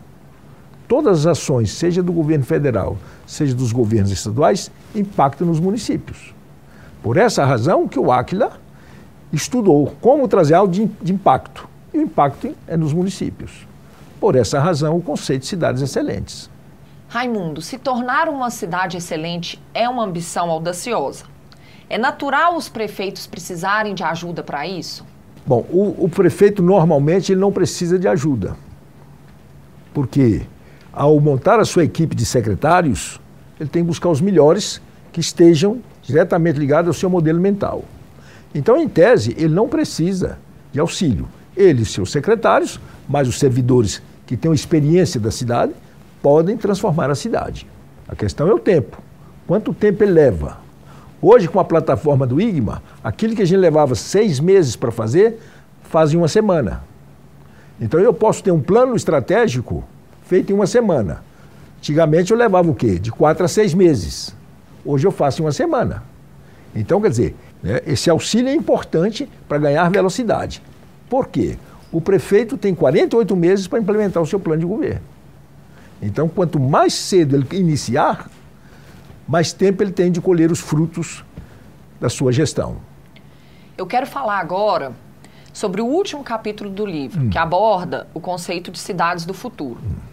todas 0.92 1.20
as 1.20 1.38
ações, 1.38 1.70
seja 1.70 2.02
do 2.02 2.12
governo 2.12 2.44
federal, 2.44 2.98
seja 3.26 3.54
dos 3.54 3.72
governos 3.72 4.10
estaduais, 4.10 4.70
impactam 4.94 5.46
nos 5.46 5.58
municípios. 5.58 6.34
Por 7.02 7.16
essa 7.16 7.46
razão 7.46 7.88
que 7.88 7.98
o 7.98 8.12
Aquila 8.12 8.60
estudou 9.32 9.96
como 10.02 10.28
trazer 10.28 10.52
algo 10.52 10.70
de, 10.70 10.84
de 11.00 11.14
impacto. 11.14 11.66
E 11.94 11.98
o 11.98 12.02
impacto 12.02 12.54
é 12.68 12.76
nos 12.76 12.92
municípios. 12.92 13.66
Por 14.20 14.36
essa 14.36 14.60
razão, 14.60 14.94
o 14.94 15.00
conceito 15.00 15.40
de 15.40 15.46
cidades 15.46 15.80
excelentes. 15.80 16.50
Raimundo, 17.08 17.62
se 17.62 17.78
tornar 17.78 18.28
uma 18.28 18.50
cidade 18.50 18.98
excelente 18.98 19.58
é 19.72 19.88
uma 19.88 20.04
ambição 20.04 20.50
audaciosa. 20.50 21.24
É 21.88 21.96
natural 21.96 22.54
os 22.54 22.68
prefeitos 22.68 23.26
precisarem 23.26 23.94
de 23.94 24.04
ajuda 24.04 24.42
para 24.42 24.66
isso? 24.66 25.06
Bom, 25.46 25.64
o, 25.70 26.04
o 26.04 26.08
prefeito 26.10 26.62
normalmente 26.62 27.32
ele 27.32 27.40
não 27.40 27.50
precisa 27.50 27.98
de 27.98 28.06
ajuda. 28.06 28.54
Porque 29.94 30.42
ao 30.92 31.18
montar 31.18 31.58
a 31.58 31.64
sua 31.64 31.84
equipe 31.84 32.14
de 32.14 32.26
secretários, 32.26 33.18
ele 33.58 33.68
tem 33.68 33.82
que 33.82 33.88
buscar 33.88 34.10
os 34.10 34.20
melhores 34.20 34.80
que 35.10 35.20
estejam 35.20 35.80
diretamente 36.02 36.58
ligados 36.58 36.88
ao 36.88 36.94
seu 36.94 37.08
modelo 37.08 37.40
mental. 37.40 37.84
Então, 38.54 38.76
em 38.76 38.88
tese, 38.88 39.34
ele 39.38 39.54
não 39.54 39.68
precisa 39.68 40.38
de 40.72 40.80
auxílio. 40.80 41.28
Ele 41.56 41.82
e 41.82 41.86
seus 41.86 42.10
secretários, 42.10 42.78
mais 43.08 43.26
os 43.28 43.38
servidores 43.38 44.02
que 44.26 44.36
têm 44.36 44.52
experiência 44.52 45.18
da 45.18 45.30
cidade, 45.30 45.72
podem 46.22 46.56
transformar 46.56 47.10
a 47.10 47.14
cidade. 47.14 47.66
A 48.06 48.14
questão 48.14 48.48
é 48.48 48.52
o 48.52 48.58
tempo. 48.58 48.98
Quanto 49.46 49.72
tempo 49.72 50.02
ele 50.02 50.12
leva? 50.12 50.58
Hoje, 51.20 51.48
com 51.48 51.60
a 51.60 51.64
plataforma 51.64 52.26
do 52.26 52.40
IGMA, 52.40 52.82
aquilo 53.02 53.34
que 53.34 53.42
a 53.42 53.46
gente 53.46 53.58
levava 53.58 53.94
seis 53.94 54.40
meses 54.40 54.76
para 54.76 54.90
fazer, 54.90 55.38
faz 55.82 56.12
em 56.12 56.16
uma 56.16 56.28
semana. 56.28 56.82
Então 57.80 58.00
eu 58.00 58.12
posso 58.12 58.42
ter 58.42 58.50
um 58.50 58.60
plano 58.60 58.94
estratégico 58.94 59.84
feito 60.32 60.50
em 60.50 60.54
uma 60.54 60.66
semana. 60.66 61.22
Antigamente 61.76 62.30
eu 62.30 62.38
levava 62.38 62.70
o 62.70 62.74
quê? 62.74 62.98
De 62.98 63.12
quatro 63.12 63.44
a 63.44 63.48
seis 63.48 63.74
meses. 63.74 64.34
Hoje 64.82 65.06
eu 65.06 65.12
faço 65.12 65.42
em 65.42 65.44
uma 65.44 65.52
semana. 65.52 66.04
Então, 66.74 67.02
quer 67.02 67.10
dizer, 67.10 67.36
né, 67.62 67.82
esse 67.86 68.08
auxílio 68.08 68.48
é 68.48 68.54
importante 68.54 69.28
para 69.46 69.58
ganhar 69.58 69.90
velocidade. 69.90 70.62
Por 71.06 71.28
quê? 71.28 71.58
O 71.92 72.00
prefeito 72.00 72.56
tem 72.56 72.74
48 72.74 73.36
meses 73.36 73.66
para 73.66 73.78
implementar 73.78 74.22
o 74.22 74.26
seu 74.26 74.40
plano 74.40 74.60
de 74.60 74.66
governo. 74.66 75.02
Então, 76.00 76.26
quanto 76.30 76.58
mais 76.58 76.94
cedo 76.94 77.36
ele 77.36 77.46
iniciar, 77.52 78.30
mais 79.28 79.52
tempo 79.52 79.82
ele 79.82 79.92
tem 79.92 80.10
de 80.10 80.18
colher 80.18 80.50
os 80.50 80.60
frutos 80.60 81.22
da 82.00 82.08
sua 82.08 82.32
gestão. 82.32 82.78
Eu 83.76 83.86
quero 83.86 84.06
falar 84.06 84.38
agora 84.38 84.92
sobre 85.52 85.82
o 85.82 85.84
último 85.84 86.24
capítulo 86.24 86.70
do 86.70 86.86
livro, 86.86 87.20
hum. 87.20 87.28
que 87.28 87.36
aborda 87.36 88.06
o 88.14 88.20
conceito 88.20 88.70
de 88.70 88.78
cidades 88.78 89.26
do 89.26 89.34
futuro. 89.34 89.78
Hum. 89.84 90.11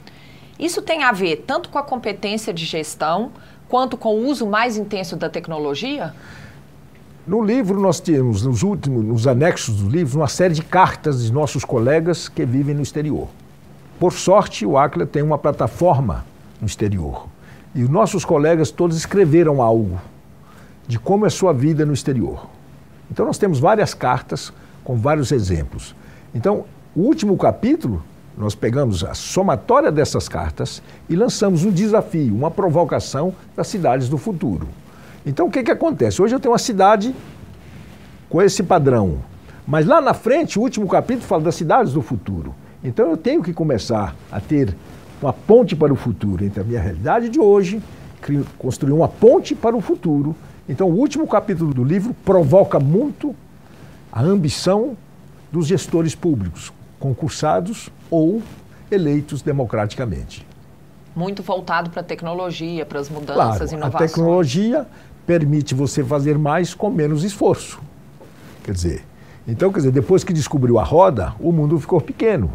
Isso 0.60 0.82
tem 0.82 1.04
a 1.04 1.12
ver 1.12 1.45
tanto 1.48 1.69
com 1.69 1.80
a 1.80 1.84
competência 1.84 2.54
de 2.54 2.65
gestão 2.65 3.32
quanto 3.69 3.95
com 3.95 4.15
o 4.15 4.28
uso 4.28 4.45
mais 4.45 4.76
intenso 4.76 5.15
da 5.15 5.30
tecnologia? 5.30 6.13
No 7.26 7.41
livro 7.41 7.80
nós 7.80 8.00
temos, 8.00 8.43
nos 8.43 8.63
últimos, 8.63 9.06
nos 9.06 9.28
anexos 9.28 9.76
do 9.82 9.89
livro, 9.89 10.19
uma 10.19 10.28
série 10.28 10.54
de 10.54 10.63
cartas 10.63 11.24
de 11.24 11.32
nossos 11.32 11.63
colegas 11.63 12.28
que 12.28 12.45
vivem 12.45 12.76
no 12.76 12.82
exterior. 12.82 13.28
Por 14.00 14.12
sorte, 14.12 14.65
o 14.65 14.78
Acla 14.78 15.06
tem 15.06 15.22
uma 15.22 15.38
plataforma 15.38 16.26
no 16.60 16.67
exterior. 16.67 17.28
E 17.74 17.84
os 17.84 17.89
nossos 17.89 18.26
colegas 18.26 18.72
todos 18.72 18.98
escreveram 18.98 19.62
algo 19.62 20.00
de 20.88 20.98
como 20.98 21.26
é 21.26 21.30
sua 21.30 21.54
vida 21.54 21.86
no 21.86 21.93
exterior. 21.93 22.48
Então 23.12 23.26
nós 23.26 23.38
temos 23.38 23.60
várias 23.60 23.93
cartas 23.93 24.52
com 24.84 24.98
vários 24.98 25.32
exemplos. 25.32 25.95
Então, 26.34 26.65
o 26.95 27.02
último 27.02 27.38
capítulo, 27.38 28.04
nós 28.39 28.56
pegamos 28.56 29.04
a 29.04 29.13
somatória 29.13 29.91
dessas 29.91 30.30
cartas 30.30 30.82
e 31.10 31.15
lançamos 31.15 31.65
um 31.65 31.71
desafio, 31.71 32.34
uma 32.34 32.49
provocação 32.49 33.34
das 33.54 33.67
cidades 33.67 34.08
do 34.08 34.17
futuro. 34.17 34.65
Então, 35.25 35.47
o 35.47 35.52
que, 35.52 35.62
que 35.62 35.71
acontece? 35.71 36.21
Hoje 36.21 36.36
eu 36.36 36.39
tenho 36.39 36.54
uma 36.54 36.58
cidade 36.58 37.13
com 38.30 38.41
esse 38.41 38.63
padrão, 38.63 39.17
mas 39.67 39.86
lá 39.86 39.99
na 39.99 40.13
frente, 40.13 40.58
o 40.58 40.62
último 40.62 40.88
capítulo 40.88 41.28
fala 41.28 41.43
das 41.43 41.56
cidades 41.56 41.91
do 41.91 42.02
futuro. 42.02 42.56
Então, 42.82 43.10
eu 43.10 43.17
tenho 43.17 43.43
que 43.43 43.52
começar 43.52 44.15
a 44.32 44.39
ter 44.39 44.73
uma 45.21 45.34
ponte 45.34 45.75
para 45.75 45.91
o 45.91 45.95
futuro 45.97 46.45
entre 46.45 46.62
a 46.62 46.63
minha 46.63 46.80
realidade 46.80 47.28
de 47.28 47.41
hoje, 47.41 47.84
construir 48.58 48.93
uma 48.93 49.10
ponte 49.10 49.54
para 49.54 49.75
o 49.75 49.82
futuro. 49.82 50.34
Então, 50.67 50.88
o 50.88 50.95
último 50.95 51.28
capítulo 51.28 51.73
do 51.73 51.84
livro 51.84 52.15
provoca 52.23 52.80
muito 52.80 53.36
a 54.10 54.21
ambição 54.21 54.95
dos 55.52 55.67
gestores 55.67 56.15
públicos, 56.15 56.71
concursados 57.00 57.90
ou 58.12 58.42
eleitos 58.92 59.42
democraticamente. 59.42 60.46
Muito 61.16 61.42
voltado 61.42 61.90
para 61.90 62.02
a 62.02 62.04
tecnologia, 62.04 62.86
para 62.86 63.00
as 63.00 63.10
mudanças, 63.10 63.36
claro, 63.36 63.74
inovações. 63.74 63.96
A 63.96 63.98
tecnologia 64.08 64.88
permite 65.26 65.74
você 65.74 66.04
fazer 66.04 66.38
mais 66.38 66.74
com 66.74 66.90
menos 66.90 67.24
esforço. 67.24 67.80
Quer 68.64 68.74
dizer, 68.74 69.06
então, 69.48 69.72
quer 69.72 69.80
dizer, 69.80 69.92
depois 69.92 70.24
que 70.24 70.32
descobriu 70.32 70.78
a 70.78 70.84
roda, 70.84 71.34
o 71.40 71.52
mundo 71.52 71.80
ficou 71.80 72.00
pequeno. 72.00 72.52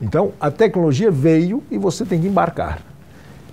Então, 0.00 0.32
a 0.40 0.50
tecnologia 0.50 1.10
veio 1.10 1.62
e 1.70 1.78
você 1.78 2.04
tem 2.04 2.20
que 2.20 2.26
embarcar. 2.26 2.80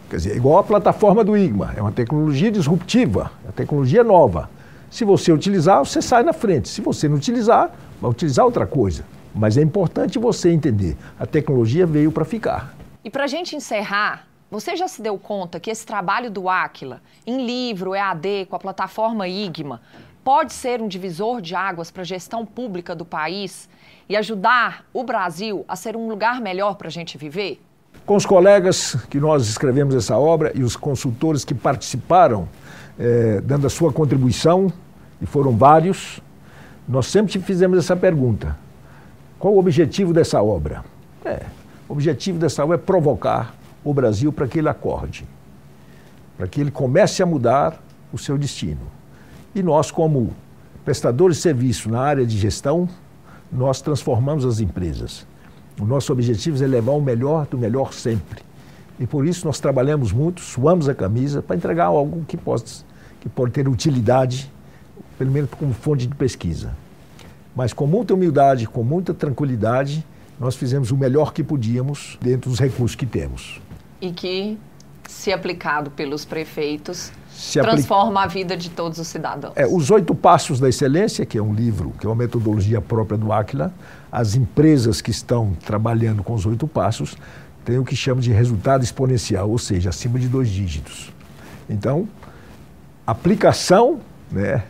Quer 0.09 0.17
dizer, 0.17 0.35
igual 0.35 0.57
a 0.57 0.63
plataforma 0.63 1.23
do 1.23 1.37
IGMA, 1.37 1.73
é 1.77 1.81
uma 1.81 1.91
tecnologia 1.91 2.51
disruptiva, 2.51 3.31
é 3.43 3.47
uma 3.47 3.53
tecnologia 3.53 4.03
nova. 4.03 4.49
Se 4.89 5.05
você 5.05 5.31
utilizar, 5.31 5.85
você 5.85 6.01
sai 6.01 6.23
na 6.23 6.33
frente. 6.33 6.67
Se 6.67 6.81
você 6.81 7.07
não 7.07 7.17
utilizar, 7.17 7.71
vai 8.01 8.09
utilizar 8.09 8.43
outra 8.43 8.65
coisa. 8.65 9.03
Mas 9.39 9.55
é 9.55 9.61
importante 9.61 10.19
você 10.19 10.51
entender, 10.51 10.97
a 11.17 11.25
tecnologia 11.25 11.85
veio 11.85 12.11
para 12.11 12.25
ficar. 12.25 12.75
E 13.05 13.09
para 13.09 13.23
a 13.23 13.27
gente 13.27 13.55
encerrar, 13.55 14.27
você 14.51 14.75
já 14.75 14.85
se 14.85 15.01
deu 15.01 15.17
conta 15.17 15.61
que 15.61 15.71
esse 15.71 15.85
trabalho 15.85 16.29
do 16.29 16.49
Aquila, 16.49 17.01
em 17.25 17.45
livro, 17.45 17.95
EAD, 17.95 18.47
com 18.49 18.57
a 18.57 18.59
plataforma 18.59 19.29
IGMA, 19.29 19.79
pode 20.25 20.51
ser 20.51 20.81
um 20.81 20.89
divisor 20.89 21.39
de 21.39 21.55
águas 21.55 21.89
para 21.89 22.01
a 22.01 22.05
gestão 22.05 22.45
pública 22.45 22.93
do 22.93 23.05
país 23.05 23.69
e 24.09 24.17
ajudar 24.17 24.83
o 24.93 25.05
Brasil 25.05 25.63
a 25.69 25.75
ser 25.77 25.95
um 25.95 26.09
lugar 26.09 26.41
melhor 26.41 26.75
para 26.75 26.89
a 26.89 26.91
gente 26.91 27.17
viver? 27.17 27.61
Com 28.05 28.17
os 28.17 28.25
colegas 28.25 28.95
que 29.09 29.21
nós 29.21 29.47
escrevemos 29.47 29.95
essa 29.95 30.17
obra 30.17 30.51
e 30.53 30.63
os 30.63 30.75
consultores 30.75 31.45
que 31.45 31.53
participaram 31.53 32.49
é, 32.99 33.39
dando 33.39 33.65
a 33.67 33.69
sua 33.69 33.93
contribuição, 33.93 34.69
e 35.21 35.25
foram 35.25 35.55
vários, 35.55 36.19
nós 36.85 37.07
sempre 37.07 37.39
fizemos 37.39 37.79
essa 37.79 37.95
pergunta: 37.95 38.57
qual 39.39 39.53
o 39.53 39.57
objetivo 39.57 40.13
dessa 40.13 40.43
obra? 40.43 40.83
É, 41.23 41.45
o 41.87 41.93
objetivo 41.93 42.37
dessa 42.37 42.63
obra 42.63 42.75
é 42.75 42.77
provocar 42.77 43.55
o 43.83 43.93
Brasil 43.93 44.31
para 44.33 44.47
que 44.47 44.59
ele 44.59 44.67
acorde, 44.67 45.25
para 46.37 46.47
que 46.47 46.59
ele 46.59 46.69
comece 46.69 47.23
a 47.23 47.25
mudar 47.25 47.81
o 48.11 48.17
seu 48.17 48.37
destino. 48.37 48.81
E 49.55 49.63
nós, 49.63 49.89
como 49.89 50.31
prestadores 50.83 51.37
de 51.37 51.43
serviço 51.43 51.89
na 51.89 52.01
área 52.01 52.25
de 52.25 52.37
gestão, 52.37 52.87
nós 53.51 53.81
transformamos 53.81 54.45
as 54.45 54.59
empresas. 54.59 55.25
O 55.79 55.85
nosso 55.85 56.11
objetivo 56.11 56.61
é 56.61 56.67
levar 56.67 56.91
o 56.91 57.01
melhor 57.01 57.47
do 57.47 57.57
melhor 57.57 57.93
sempre. 57.93 58.41
E 58.99 59.07
por 59.07 59.25
isso 59.25 59.45
nós 59.47 59.59
trabalhamos 59.59 60.11
muito, 60.11 60.41
suamos 60.41 60.89
a 60.89 60.93
camisa 60.93 61.41
para 61.41 61.55
entregar 61.55 61.85
algo 61.85 62.25
que 62.25 62.35
possa 62.35 62.83
que 63.21 63.27
pode 63.27 63.51
ter 63.51 63.67
utilidade, 63.67 64.51
pelo 65.17 65.31
menos 65.31 65.49
como 65.51 65.73
fonte 65.73 66.07
de 66.07 66.15
pesquisa. 66.15 66.73
Mas 67.59 67.73
com 67.73 67.85
muita 67.85 68.13
humildade, 68.13 68.65
com 68.65 68.85
muita 68.85 69.13
tranquilidade, 69.13 70.01
nós 70.39 70.55
fizemos 70.55 70.91
o 70.91 70.95
melhor 70.95 71.33
que 71.33 71.43
podíamos 71.43 72.17
dentro 72.21 72.49
dos 72.49 72.57
recursos 72.57 72.95
que 72.95 73.05
temos. 73.05 73.59
E 73.99 74.11
que, 74.11 74.57
se 75.05 75.33
aplicado 75.33 75.91
pelos 75.91 76.23
prefeitos, 76.23 77.11
se 77.29 77.59
transforma 77.59 78.23
a 78.23 78.27
vida 78.27 78.55
de 78.55 78.69
todos 78.69 78.97
os 78.97 79.09
cidadãos. 79.09 79.51
É, 79.57 79.67
os 79.67 79.91
Oito 79.91 80.15
Passos 80.15 80.57
da 80.57 80.69
Excelência, 80.69 81.25
que 81.25 81.37
é 81.37 81.43
um 81.43 81.53
livro, 81.53 81.93
que 81.99 82.05
é 82.05 82.09
uma 82.09 82.15
metodologia 82.15 82.79
própria 82.79 83.17
do 83.17 83.29
Aquila, 83.33 83.73
as 84.09 84.35
empresas 84.35 85.01
que 85.01 85.11
estão 85.11 85.51
trabalhando 85.65 86.23
com 86.23 86.33
os 86.33 86.45
Oito 86.45 86.65
Passos 86.65 87.17
têm 87.65 87.77
o 87.77 87.83
que 87.83 87.93
chama 87.93 88.21
de 88.21 88.31
resultado 88.31 88.85
exponencial, 88.85 89.49
ou 89.49 89.57
seja, 89.57 89.89
acima 89.89 90.17
de 90.17 90.29
dois 90.29 90.47
dígitos. 90.47 91.11
Então, 91.69 92.07
aplicação 93.05 93.99
né, 94.31 94.63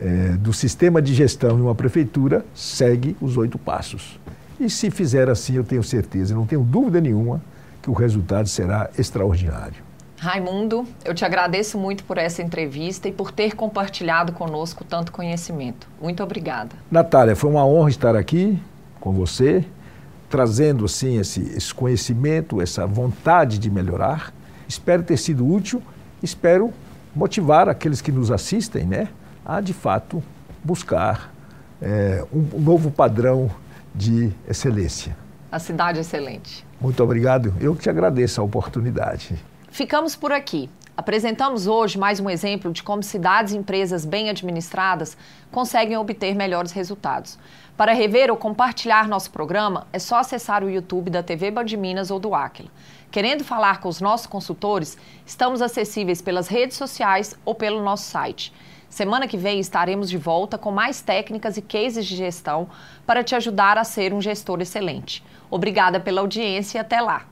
é, 0.00 0.36
do 0.36 0.52
sistema 0.52 1.00
de 1.00 1.14
gestão 1.14 1.58
em 1.58 1.62
uma 1.62 1.74
prefeitura 1.74 2.44
segue 2.54 3.16
os 3.20 3.36
oito 3.36 3.58
passos. 3.58 4.18
E 4.58 4.70
se 4.70 4.90
fizer 4.90 5.28
assim, 5.28 5.54
eu 5.54 5.64
tenho 5.64 5.82
certeza, 5.82 6.34
não 6.34 6.46
tenho 6.46 6.62
dúvida 6.62 7.00
nenhuma, 7.00 7.42
que 7.82 7.90
o 7.90 7.92
resultado 7.92 8.48
será 8.48 8.88
extraordinário. 8.98 9.82
Raimundo, 10.16 10.86
eu 11.04 11.12
te 11.12 11.24
agradeço 11.24 11.76
muito 11.76 12.02
por 12.04 12.16
essa 12.16 12.40
entrevista 12.40 13.08
e 13.08 13.12
por 13.12 13.30
ter 13.30 13.54
compartilhado 13.54 14.32
conosco 14.32 14.82
tanto 14.82 15.12
conhecimento. 15.12 15.86
Muito 16.00 16.22
obrigada. 16.22 16.70
Natália, 16.90 17.36
foi 17.36 17.50
uma 17.50 17.66
honra 17.66 17.90
estar 17.90 18.16
aqui 18.16 18.58
com 18.98 19.12
você, 19.12 19.64
trazendo 20.30 20.86
assim 20.86 21.18
esse, 21.18 21.42
esse 21.54 21.74
conhecimento, 21.74 22.62
essa 22.62 22.86
vontade 22.86 23.58
de 23.58 23.70
melhorar. 23.70 24.32
Espero 24.66 25.02
ter 25.02 25.18
sido 25.18 25.46
útil, 25.46 25.82
espero 26.22 26.72
motivar 27.14 27.68
aqueles 27.68 28.00
que 28.00 28.10
nos 28.10 28.30
assistem 28.30 28.86
né, 28.86 29.08
a, 29.44 29.60
de 29.60 29.72
fato, 29.72 30.22
buscar 30.62 31.32
é, 31.80 32.24
um, 32.32 32.60
novo 32.60 32.90
padrão 32.90 33.50
de 33.94 34.32
excelência. 34.48 35.16
A 35.52 35.58
cidade 35.58 36.00
excelente. 36.00 36.66
Muito 36.80 37.02
obrigado. 37.02 37.54
Eu 37.60 37.74
que 37.76 37.82
te 37.82 37.90
agradeço 37.90 38.40
a 38.40 38.44
oportunidade. 38.44 39.36
Ficamos 39.70 40.16
por 40.16 40.32
aqui. 40.32 40.68
Apresentamos 40.96 41.66
hoje 41.66 41.98
mais 41.98 42.20
um 42.20 42.30
exemplo 42.30 42.72
de 42.72 42.82
como 42.82 43.02
cidades 43.02 43.52
e 43.52 43.56
empresas 43.56 44.04
bem 44.04 44.30
administradas 44.30 45.16
conseguem 45.50 45.96
obter 45.96 46.34
melhores 46.36 46.70
resultados. 46.70 47.36
Para 47.76 47.92
rever 47.92 48.30
ou 48.30 48.36
compartilhar 48.36 49.08
nosso 49.08 49.32
programa, 49.32 49.88
é 49.92 49.98
só 49.98 50.20
acessar 50.20 50.62
o 50.62 50.70
YouTube 50.70 51.10
da 51.10 51.24
TV 51.24 51.50
Band 51.50 51.66
Minas 51.76 52.12
ou 52.12 52.20
do 52.20 52.32
Aquila. 52.32 52.70
Querendo 53.10 53.42
falar 53.42 53.80
com 53.80 53.88
os 53.88 54.00
nossos 54.00 54.28
consultores, 54.28 54.96
estamos 55.26 55.60
acessíveis 55.60 56.22
pelas 56.22 56.46
redes 56.46 56.76
sociais 56.76 57.36
ou 57.44 57.54
pelo 57.54 57.82
nosso 57.82 58.04
site. 58.04 58.52
Semana 58.94 59.26
que 59.26 59.36
vem 59.36 59.58
estaremos 59.58 60.08
de 60.08 60.16
volta 60.16 60.56
com 60.56 60.70
mais 60.70 61.02
técnicas 61.02 61.56
e 61.56 61.62
cases 61.62 62.06
de 62.06 62.14
gestão 62.14 62.68
para 63.04 63.24
te 63.24 63.34
ajudar 63.34 63.76
a 63.76 63.82
ser 63.82 64.14
um 64.14 64.20
gestor 64.20 64.60
excelente. 64.60 65.20
Obrigada 65.50 65.98
pela 65.98 66.20
audiência 66.20 66.78
e 66.78 66.80
até 66.80 67.00
lá! 67.00 67.26